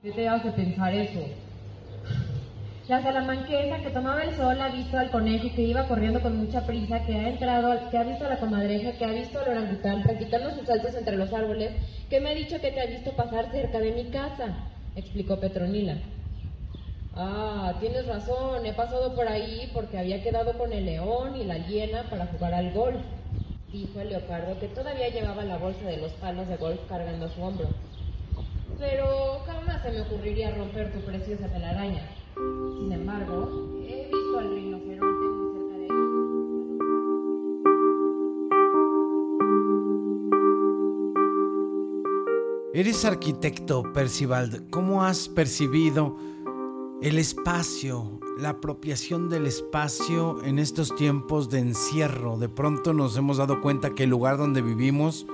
¿Qué 0.03 0.13
te 0.13 0.29
hace 0.29 0.51
pensar 0.53 0.95
eso? 0.95 1.21
La 2.89 3.03
salamanquesa 3.03 3.79
que 3.79 3.91
tomaba 3.91 4.23
el 4.23 4.37
sol 4.37 4.61
ha 4.61 4.69
visto 4.69 4.97
al 4.97 5.11
conejo 5.11 5.49
que 5.57 5.63
iba 5.63 5.89
corriendo 5.89 6.23
con 6.23 6.37
mucha 6.37 6.65
prisa, 6.65 7.05
que 7.05 7.17
ha 7.17 7.31
entrado, 7.31 7.91
que 7.91 7.99
ha 7.99 8.05
visto 8.05 8.25
a 8.25 8.29
la 8.29 8.39
comadreja, 8.39 8.93
que 8.93 9.05
ha 9.05 9.11
visto 9.11 9.41
al 9.41 9.49
orangután 9.49 10.05
practicando 10.05 10.53
sus 10.53 10.69
saltos 10.69 10.95
entre 10.95 11.17
los 11.17 11.33
árboles, 11.33 11.73
que 12.09 12.21
me 12.21 12.31
ha 12.31 12.35
dicho 12.35 12.61
que 12.61 12.71
te 12.71 12.81
ha 12.81 12.87
visto 12.87 13.11
pasar 13.17 13.51
cerca 13.51 13.81
de 13.81 13.91
mi 13.91 14.05
casa, 14.05 14.55
explicó 14.95 15.41
Petronila. 15.41 15.97
Ah, 17.17 17.75
tienes 17.81 18.07
razón, 18.07 18.65
he 18.65 18.73
pasado 18.73 19.17
por 19.17 19.27
ahí 19.27 19.69
porque 19.75 19.99
había 19.99 20.23
quedado 20.23 20.57
con 20.57 20.73
el 20.73 20.87
león 20.87 21.35
y 21.35 21.43
la 21.43 21.59
hiena 21.59 22.05
para 22.09 22.27
jugar 22.27 22.55
al 22.55 22.73
golf, 22.73 23.03
dijo 23.73 23.99
el 23.99 24.11
leopardo 24.11 24.61
que 24.61 24.69
todavía 24.69 25.09
llevaba 25.09 25.43
la 25.43 25.57
bolsa 25.57 25.87
de 25.87 25.97
los 25.97 26.13
palos 26.13 26.47
de 26.47 26.57
golf 26.57 26.79
cargando 26.89 27.27
a 27.27 27.31
su 27.31 27.43
hombro. 27.43 27.67
Pero 28.79 29.41
jamás 29.45 29.83
se 29.83 29.91
me 29.91 30.03
ocurriría 30.03 30.53
romper 30.53 30.93
tu 30.93 31.01
preciosa 31.01 31.49
telaraña. 31.49 32.03
Sin 32.37 32.93
embargo, 32.93 33.49
he 33.89 34.11
visto 34.13 34.39
al 34.39 34.51
rinoceronte 34.51 35.27
muy 35.27 35.53
cerca 35.55 35.79
de 35.79 35.87
él. 35.87 35.93
Eres 42.75 43.05
arquitecto, 43.07 43.85
Percival. 43.95 44.67
¿Cómo 44.69 45.03
has 45.03 45.31
percibido 45.31 46.19
el 47.01 47.19
espacio, 47.19 48.21
la 48.39 48.51
apropiación 48.51 49.31
del 49.31 49.47
espacio 49.47 50.43
en 50.45 50.59
estos 50.59 50.95
tiempos 50.95 51.49
de 51.49 51.61
encierro? 51.61 52.37
De 52.37 52.51
pronto 52.51 52.93
nos 52.93 53.17
hemos 53.17 53.39
dado 53.39 53.63
cuenta 53.63 53.95
que 53.95 54.05
el 54.05 54.11
lugar 54.11 54.37
donde 54.37 54.61
vivimos 54.61 55.27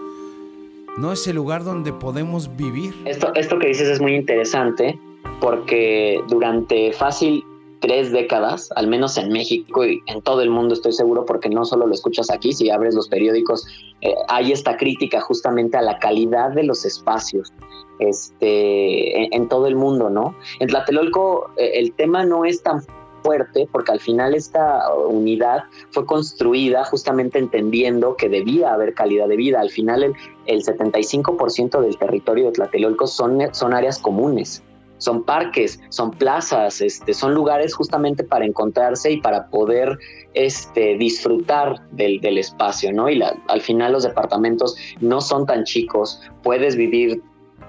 no 0.99 1.11
es 1.11 1.27
el 1.27 1.35
lugar 1.35 1.65
donde 1.65 1.93
podemos 1.93 2.55
vivir. 2.57 2.95
Esto, 3.07 3.35
esto 3.35 3.59
que 3.59 3.67
dices 3.67 3.89
es 3.89 4.01
muy 4.01 4.15
interesante 4.15 5.01
porque 5.43 6.23
durante 6.29 6.93
fácil 6.93 7.45
tres 7.81 8.13
décadas, 8.13 8.71
al 8.77 8.87
menos 8.87 9.19
en 9.19 9.33
México 9.33 9.85
y 9.85 10.01
en 10.07 10.23
todo 10.23 10.41
el 10.41 10.51
mundo 10.51 10.73
estoy 10.73 10.93
seguro, 10.93 11.27
porque 11.27 11.49
no 11.49 11.65
solo 11.65 11.89
lo 11.89 11.93
escuchas 11.93 12.31
aquí, 12.31 12.53
si 12.53 12.71
abres 12.71 12.95
los 12.95 13.09
periódicos, 13.09 13.67
eh, 14.03 14.15
hay 14.29 14.53
esta 14.53 14.77
crítica 14.77 15.21
justamente 15.21 15.77
a 15.77 15.83
la 15.83 15.99
calidad 15.99 16.53
de 16.53 16.63
los 16.63 16.85
espacios 16.85 17.53
este, 17.99 19.35
en, 19.35 19.49
todo 19.49 19.67
el 19.67 19.75
mundo, 19.75 20.11
¿no? 20.11 20.37
En 20.61 20.69
Tlatelolco 20.69 21.51
eh, 21.57 21.73
el 21.75 21.93
tema 21.93 22.25
no 22.25 22.45
es 22.45 22.63
tan 22.63 22.85
fuerte 23.25 23.69
porque 23.73 23.91
al 23.91 24.01
final 24.01 24.37
esta 24.37 24.95
unidad 24.95 25.65
fue 25.91 26.07
construida 26.07 26.85
justamente 26.85 27.41
entendiendo 27.41 28.17
que 28.17 28.29
debía 28.29 28.73
haber 28.73 28.95
calidad 28.95 29.27
de 29.27 29.37
vida. 29.37 29.61
Al 29.61 29.71
final 29.71 30.05
el, 30.05 30.15
el 30.47 30.63
75% 30.63 31.81
del 31.81 31.99
territorio 31.99 32.47
de 32.47 32.53
Tlatelolco 32.53 33.09
son, 33.09 33.41
son 33.53 33.75
áreas 33.75 33.99
comunes 33.99 34.63
son 35.03 35.25
parques, 35.25 35.81
son 35.89 36.13
plazas, 36.13 36.81
este, 36.81 37.13
son 37.13 37.35
lugares 37.35 37.75
justamente 37.75 38.23
para 38.23 38.45
encontrarse 38.45 39.11
y 39.11 39.21
para 39.21 39.49
poder 39.49 39.99
este, 40.35 40.97
disfrutar 40.97 41.89
del, 41.91 42.39
espacio, 42.39 42.93
¿no? 42.93 43.11
Y 43.11 43.21
al 43.21 43.61
final 43.61 43.93
los 43.93 44.05
departamentos 44.05 44.77
no 45.01 45.21
son 45.21 45.45
tan 45.45 45.65
chicos, 45.65 46.21
puedes 46.45 46.77
vivir 46.77 47.21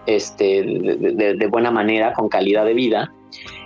este, 0.06 0.64
de 0.64 1.48
buena 1.48 1.72
manera, 1.72 2.14
con 2.14 2.30
calidad 2.30 2.66
de 2.66 2.76
vida, 2.76 3.12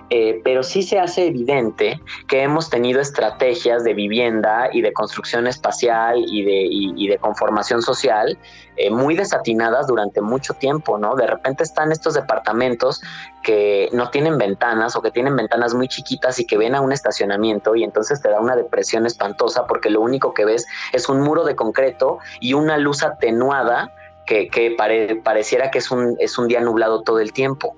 eh, 0.09 0.39
pero 0.43 0.63
sí 0.63 0.83
se 0.83 0.99
hace 0.99 1.27
evidente 1.27 1.99
que 2.27 2.41
hemos 2.41 2.69
tenido 2.69 3.01
estrategias 3.01 3.83
de 3.83 3.93
vivienda 3.93 4.69
y 4.71 4.81
de 4.81 4.93
construcción 4.93 5.47
espacial 5.47 6.23
y 6.27 6.43
de, 6.43 7.09
de 7.09 7.17
conformación 7.17 7.81
social 7.81 8.37
eh, 8.77 8.89
muy 8.89 9.15
desatinadas 9.15 9.87
durante 9.87 10.21
mucho 10.21 10.53
tiempo, 10.53 10.97
¿no? 10.97 11.15
De 11.15 11.27
repente 11.27 11.63
están 11.63 11.91
estos 11.91 12.13
departamentos 12.13 13.01
que 13.43 13.89
no 13.91 14.09
tienen 14.09 14.37
ventanas 14.37 14.95
o 14.95 15.01
que 15.01 15.11
tienen 15.11 15.35
ventanas 15.35 15.73
muy 15.73 15.89
chiquitas 15.89 16.39
y 16.39 16.45
que 16.45 16.57
ven 16.57 16.75
a 16.75 16.81
un 16.81 16.93
estacionamiento 16.93 17.75
y 17.75 17.83
entonces 17.83 18.21
te 18.21 18.29
da 18.29 18.39
una 18.39 18.55
depresión 18.55 19.05
espantosa 19.05 19.67
porque 19.67 19.89
lo 19.89 19.99
único 19.99 20.33
que 20.33 20.45
ves 20.45 20.65
es 20.93 21.09
un 21.09 21.21
muro 21.21 21.43
de 21.43 21.55
concreto 21.55 22.19
y 22.39 22.53
una 22.53 22.77
luz 22.77 23.03
atenuada 23.03 23.93
que, 24.25 24.75
pareciera 25.23 25.71
que 25.71 25.79
es 25.79 25.89
un, 25.89 26.15
es 26.19 26.37
un 26.37 26.47
día 26.47 26.61
nublado 26.61 27.01
todo 27.01 27.19
el 27.19 27.33
tiempo. 27.33 27.75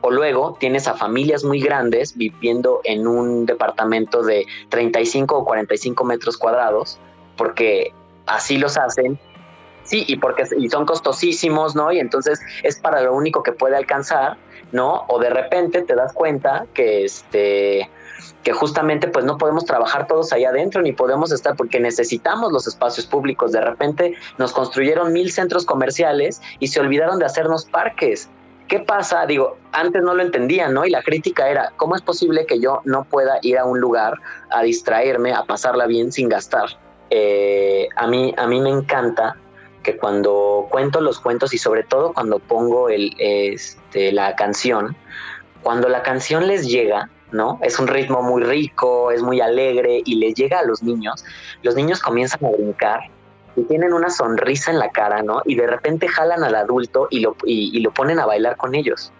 O 0.00 0.10
luego 0.10 0.56
tienes 0.58 0.88
a 0.88 0.94
familias 0.94 1.44
muy 1.44 1.60
grandes 1.60 2.16
viviendo 2.16 2.80
en 2.84 3.06
un 3.06 3.46
departamento 3.46 4.22
de 4.22 4.46
35 4.68 5.38
o 5.38 5.44
45 5.44 6.04
metros 6.04 6.36
cuadrados, 6.36 6.98
porque 7.36 7.92
así 8.26 8.58
los 8.58 8.76
hacen. 8.76 9.18
Sí, 9.82 10.04
y 10.06 10.16
porque 10.16 10.44
y 10.56 10.68
son 10.68 10.86
costosísimos, 10.86 11.74
¿no? 11.74 11.90
Y 11.90 11.98
entonces 11.98 12.40
es 12.62 12.78
para 12.78 13.00
lo 13.00 13.14
único 13.14 13.42
que 13.42 13.52
puede 13.52 13.76
alcanzar, 13.76 14.36
¿no? 14.72 15.04
O 15.08 15.18
de 15.18 15.30
repente 15.30 15.82
te 15.82 15.94
das 15.94 16.12
cuenta 16.12 16.66
que 16.74 17.04
este 17.04 17.88
que 18.42 18.52
justamente 18.52 19.08
pues 19.08 19.24
no 19.24 19.38
podemos 19.38 19.64
trabajar 19.64 20.06
todos 20.06 20.32
allá 20.32 20.50
adentro 20.50 20.82
ni 20.82 20.92
podemos 20.92 21.32
estar 21.32 21.56
porque 21.56 21.80
necesitamos 21.80 22.52
los 22.52 22.66
espacios 22.66 23.06
públicos. 23.06 23.52
De 23.52 23.60
repente 23.60 24.14
nos 24.38 24.52
construyeron 24.52 25.12
mil 25.12 25.30
centros 25.30 25.64
comerciales 25.66 26.40
y 26.58 26.68
se 26.68 26.80
olvidaron 26.80 27.18
de 27.18 27.26
hacernos 27.26 27.64
parques. 27.64 28.28
¿Qué 28.70 28.78
pasa? 28.78 29.26
Digo, 29.26 29.58
antes 29.72 30.00
no 30.00 30.14
lo 30.14 30.22
entendía, 30.22 30.68
¿no? 30.68 30.86
Y 30.86 30.90
la 30.90 31.02
crítica 31.02 31.50
era, 31.50 31.72
¿cómo 31.76 31.96
es 31.96 32.02
posible 32.02 32.46
que 32.46 32.60
yo 32.60 32.82
no 32.84 33.02
pueda 33.02 33.40
ir 33.42 33.58
a 33.58 33.64
un 33.64 33.80
lugar 33.80 34.14
a 34.48 34.62
distraerme, 34.62 35.34
a 35.34 35.42
pasarla 35.42 35.88
bien 35.88 36.12
sin 36.12 36.28
gastar? 36.28 36.78
Eh, 37.10 37.88
a, 37.96 38.06
mí, 38.06 38.32
a 38.38 38.46
mí 38.46 38.60
me 38.60 38.70
encanta 38.70 39.36
que 39.82 39.96
cuando 39.96 40.68
cuento 40.70 41.00
los 41.00 41.18
cuentos 41.18 41.52
y 41.52 41.58
sobre 41.58 41.82
todo 41.82 42.12
cuando 42.12 42.38
pongo 42.38 42.88
el, 42.88 43.12
este, 43.18 44.12
la 44.12 44.36
canción, 44.36 44.96
cuando 45.64 45.88
la 45.88 46.04
canción 46.04 46.46
les 46.46 46.68
llega, 46.68 47.10
¿no? 47.32 47.58
Es 47.62 47.76
un 47.80 47.88
ritmo 47.88 48.22
muy 48.22 48.44
rico, 48.44 49.10
es 49.10 49.20
muy 49.20 49.40
alegre 49.40 50.00
y 50.04 50.14
les 50.14 50.34
llega 50.34 50.60
a 50.60 50.64
los 50.64 50.80
niños, 50.80 51.24
los 51.64 51.74
niños 51.74 52.00
comienzan 52.00 52.44
a 52.44 52.50
brincar 52.50 53.00
y 53.56 53.64
tienen 53.64 53.92
una 53.92 54.10
sonrisa 54.10 54.70
en 54.70 54.78
la 54.78 54.90
cara, 54.90 55.22
¿no? 55.22 55.42
Y 55.44 55.54
de 55.54 55.66
repente 55.66 56.08
jalan 56.08 56.44
al 56.44 56.54
adulto 56.54 57.08
y 57.10 57.20
lo, 57.20 57.36
y, 57.44 57.78
lo 57.80 57.90
ponen 57.90 58.20
a 58.20 58.26
bailar 58.26 58.56
con 58.56 58.74
ellos. 58.74 59.12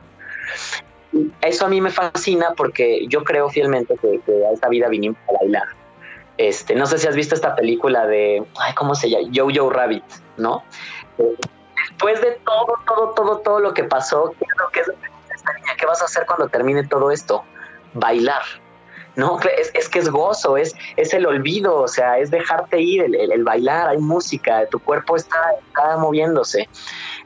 Eso 1.41 1.67
a 1.67 1.69
mí 1.69 1.81
me 1.81 1.91
fascina 1.91 2.55
porque 2.57 3.07
yo 3.09 3.25
creo 3.25 3.49
fielmente 3.49 3.97
que, 3.97 4.21
a 4.47 4.53
esta 4.53 4.69
vida 4.69 4.89
vinimos 4.89 5.19
a 5.29 5.33
bailar. 5.41 5.69
Este, 6.39 6.75
no 6.75 6.87
sé 6.87 6.99
si 6.99 7.07
has 7.07 7.17
visto 7.17 7.35
esta 7.35 7.55
película 7.55 8.07
de, 8.07 8.45
¿cómo 8.77 8.95
se 8.95 9.11
llama? 9.11 9.29
Jojo 9.35 9.71
Rabbit, 9.71 10.05
¿no? 10.37 10.63
después 11.91 12.21
de 12.21 12.41
todo, 12.45 12.75
todo, 12.87 13.11
todo, 13.15 13.39
todo 13.39 13.61
lo 13.61 13.75
que 13.75 13.85
pasó, 13.85 14.35
¿qué 14.39 14.45
es 14.45 14.59
lo 14.59 14.71
que 14.71 14.81
es 14.81 14.89
esta 15.35 15.53
niña? 15.55 15.73
¿Qué 15.79 15.87
vas 15.87 16.01
a 16.01 16.07
hacer 16.07 16.25
cuando 16.27 16.49
termine 16.49 16.87
todo 16.87 17.11
esto? 17.11 17.45
Bailar. 17.95 18.43
No, 19.17 19.39
es, 19.75 19.89
que 19.89 19.99
es 19.99 20.09
gozo, 20.09 20.57
es, 20.57 20.75
es 20.97 21.13
el 21.13 21.27
olvido, 21.27 21.77
o 21.77 21.89
sea, 21.89 22.19
es 22.19 22.31
dejarte 22.31 22.81
ir, 22.81 23.03
el, 23.03 23.45
bailar, 23.45 23.89
hay 23.89 23.99
música, 23.99 24.67
tu 24.67 24.79
cuerpo 24.79 25.17
está, 25.17 25.39
moviéndose. 25.99 26.69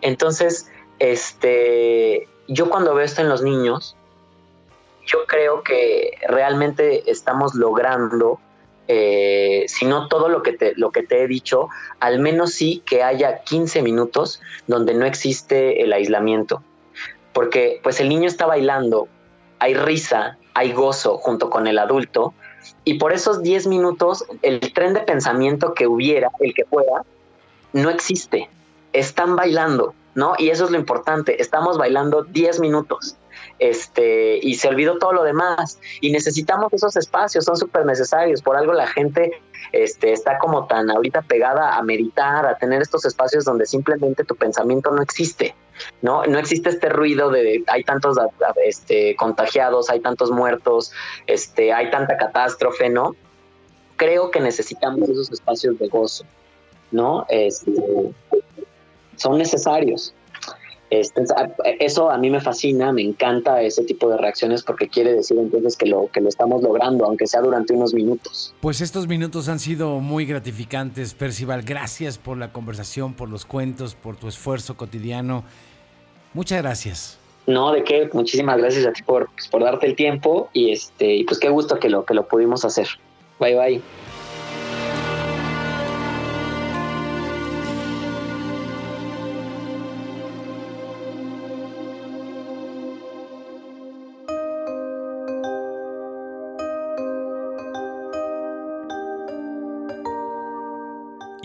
Entonces, 0.00 0.70
este, 0.98 2.26
yo 2.48 2.70
cuando 2.70 2.94
veo 2.94 3.04
esto 3.04 3.20
en 3.20 3.28
los 3.28 3.42
niños, 3.42 3.96
yo 5.06 5.26
creo 5.26 5.62
que 5.62 6.12
realmente 6.28 7.10
estamos 7.10 7.54
logrando, 7.54 8.40
eh, 8.88 9.64
si 9.68 9.84
no 9.84 10.08
todo 10.08 10.28
lo 10.28 10.42
que, 10.42 10.52
te, 10.52 10.72
lo 10.76 10.90
que 10.90 11.02
te 11.02 11.22
he 11.22 11.28
dicho, 11.28 11.68
al 12.00 12.18
menos 12.18 12.52
sí 12.52 12.82
que 12.86 13.02
haya 13.02 13.42
15 13.42 13.82
minutos 13.82 14.40
donde 14.66 14.94
no 14.94 15.04
existe 15.04 15.82
el 15.82 15.92
aislamiento. 15.92 16.62
Porque 17.34 17.80
pues 17.82 18.00
el 18.00 18.08
niño 18.08 18.28
está 18.28 18.46
bailando, 18.46 19.08
hay 19.58 19.74
risa, 19.74 20.38
hay 20.54 20.72
gozo 20.72 21.18
junto 21.18 21.50
con 21.50 21.66
el 21.66 21.78
adulto. 21.78 22.32
Y 22.84 22.94
por 22.94 23.12
esos 23.12 23.42
10 23.42 23.66
minutos, 23.66 24.24
el 24.42 24.60
tren 24.72 24.94
de 24.94 25.00
pensamiento 25.00 25.74
que 25.74 25.86
hubiera, 25.86 26.30
el 26.40 26.54
que 26.54 26.64
pueda, 26.64 27.04
no 27.72 27.90
existe. 27.90 28.48
Están 28.92 29.36
bailando, 29.36 29.94
¿no? 30.14 30.34
Y 30.38 30.50
eso 30.50 30.64
es 30.64 30.70
lo 30.70 30.78
importante. 30.78 31.42
Estamos 31.42 31.76
bailando 31.76 32.22
10 32.24 32.60
minutos. 32.60 33.16
Este, 33.58 34.38
y 34.42 34.54
se 34.54 34.68
olvidó 34.68 34.98
todo 34.98 35.12
lo 35.12 35.24
demás. 35.24 35.78
Y 36.00 36.12
necesitamos 36.12 36.72
esos 36.72 36.96
espacios, 36.96 37.44
son 37.44 37.56
súper 37.56 37.84
necesarios. 37.84 38.40
Por 38.40 38.56
algo 38.56 38.72
la 38.72 38.86
gente 38.86 39.42
este, 39.72 40.12
está 40.12 40.38
como 40.38 40.66
tan 40.66 40.90
ahorita 40.90 41.22
pegada 41.22 41.76
a 41.76 41.82
meditar, 41.82 42.46
a 42.46 42.56
tener 42.56 42.80
estos 42.82 43.04
espacios 43.04 43.44
donde 43.44 43.66
simplemente 43.66 44.24
tu 44.24 44.36
pensamiento 44.36 44.90
no 44.90 45.02
existe. 45.02 45.54
¿No? 46.02 46.24
No 46.24 46.38
existe 46.38 46.68
este 46.70 46.88
ruido 46.88 47.30
de 47.30 47.62
hay 47.66 47.84
tantos 47.84 48.16
este, 48.64 49.16
contagiados, 49.16 49.90
hay 49.90 50.00
tantos 50.00 50.30
muertos, 50.30 50.92
este, 51.26 51.72
hay 51.72 51.90
tanta 51.90 52.16
catástrofe, 52.16 52.88
¿no? 52.88 53.14
Creo 53.96 54.30
que 54.30 54.40
necesitamos 54.40 55.08
esos 55.08 55.30
espacios 55.30 55.78
de 55.78 55.88
gozo, 55.88 56.24
¿no? 56.90 57.26
Este, 57.28 57.72
son 59.16 59.38
necesarios. 59.38 60.14
Este, 61.00 61.24
eso 61.80 62.10
a 62.10 62.18
mí 62.18 62.30
me 62.30 62.40
fascina, 62.40 62.92
me 62.92 63.02
encanta 63.02 63.62
ese 63.62 63.84
tipo 63.84 64.08
de 64.08 64.16
reacciones 64.16 64.62
porque 64.62 64.88
quiere 64.88 65.12
decir 65.12 65.38
entonces 65.38 65.76
que 65.76 65.86
lo, 65.86 66.08
que 66.12 66.20
lo 66.20 66.28
estamos 66.28 66.62
logrando, 66.62 67.04
aunque 67.04 67.26
sea 67.26 67.40
durante 67.40 67.72
unos 67.72 67.94
minutos. 67.94 68.54
Pues 68.60 68.80
estos 68.80 69.08
minutos 69.08 69.48
han 69.48 69.58
sido 69.58 70.00
muy 70.00 70.26
gratificantes, 70.26 71.14
Percival. 71.14 71.62
Gracias 71.62 72.18
por 72.18 72.38
la 72.38 72.52
conversación, 72.52 73.14
por 73.14 73.28
los 73.28 73.44
cuentos, 73.44 73.94
por 73.94 74.16
tu 74.16 74.28
esfuerzo 74.28 74.76
cotidiano. 74.76 75.44
Muchas 76.32 76.62
gracias. 76.62 77.18
No, 77.46 77.72
de 77.72 77.84
qué, 77.84 78.08
muchísimas 78.12 78.58
gracias 78.58 78.86
a 78.86 78.92
ti 78.92 79.02
por, 79.02 79.30
pues, 79.32 79.48
por 79.48 79.62
darte 79.62 79.86
el 79.86 79.96
tiempo 79.96 80.48
y 80.52 80.72
este, 80.72 81.14
y 81.16 81.24
pues 81.24 81.38
qué 81.38 81.50
gusto 81.50 81.78
que 81.78 81.90
lo, 81.90 82.04
que 82.04 82.14
lo 82.14 82.26
pudimos 82.26 82.64
hacer. 82.64 82.88
Bye 83.38 83.56
bye. 83.56 83.82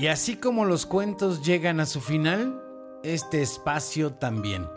Así 0.10 0.38
como 0.38 0.66
los 0.66 0.86
cuentos 0.86 1.44
llegan 1.44 1.80
a 1.80 1.86
su 1.86 2.02
final, 2.02 2.64
este 3.04 3.42
espacio 3.42 4.14
también. 4.14 4.68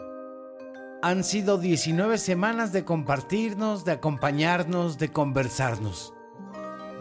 Han 1.03 1.25
sido 1.25 1.59
19 1.59 2.19
semanas 2.19 2.73
de 2.73 2.85
compartirnos, 2.85 3.85
de 3.85 3.93
acompañarnos, 3.93 4.99
de 4.99 5.11
conversarnos. 5.11 6.15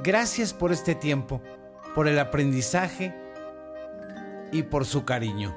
Gracias 0.04 0.54
por 0.54 0.72
este 0.72 0.96
tiempo, 0.96 1.42
por 1.94 2.08
el 2.08 2.18
aprendizaje 2.18 3.14
y 4.52 4.64
por 4.64 4.86
su 4.86 5.06
cariño. 5.06 5.56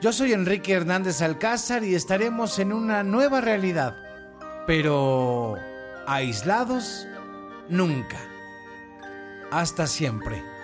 Yo 0.00 0.12
soy 0.12 0.32
Enrique 0.32 0.72
Hernández 0.72 1.22
Alcázar 1.22 1.84
y 1.84 1.94
estaremos 1.94 2.58
en 2.58 2.72
una 2.72 3.02
nueva 3.02 3.40
realidad, 3.40 3.94
pero 4.66 5.54
aislados 6.06 7.06
nunca. 7.68 8.18
Hasta 9.50 9.86
siempre. 9.86 10.57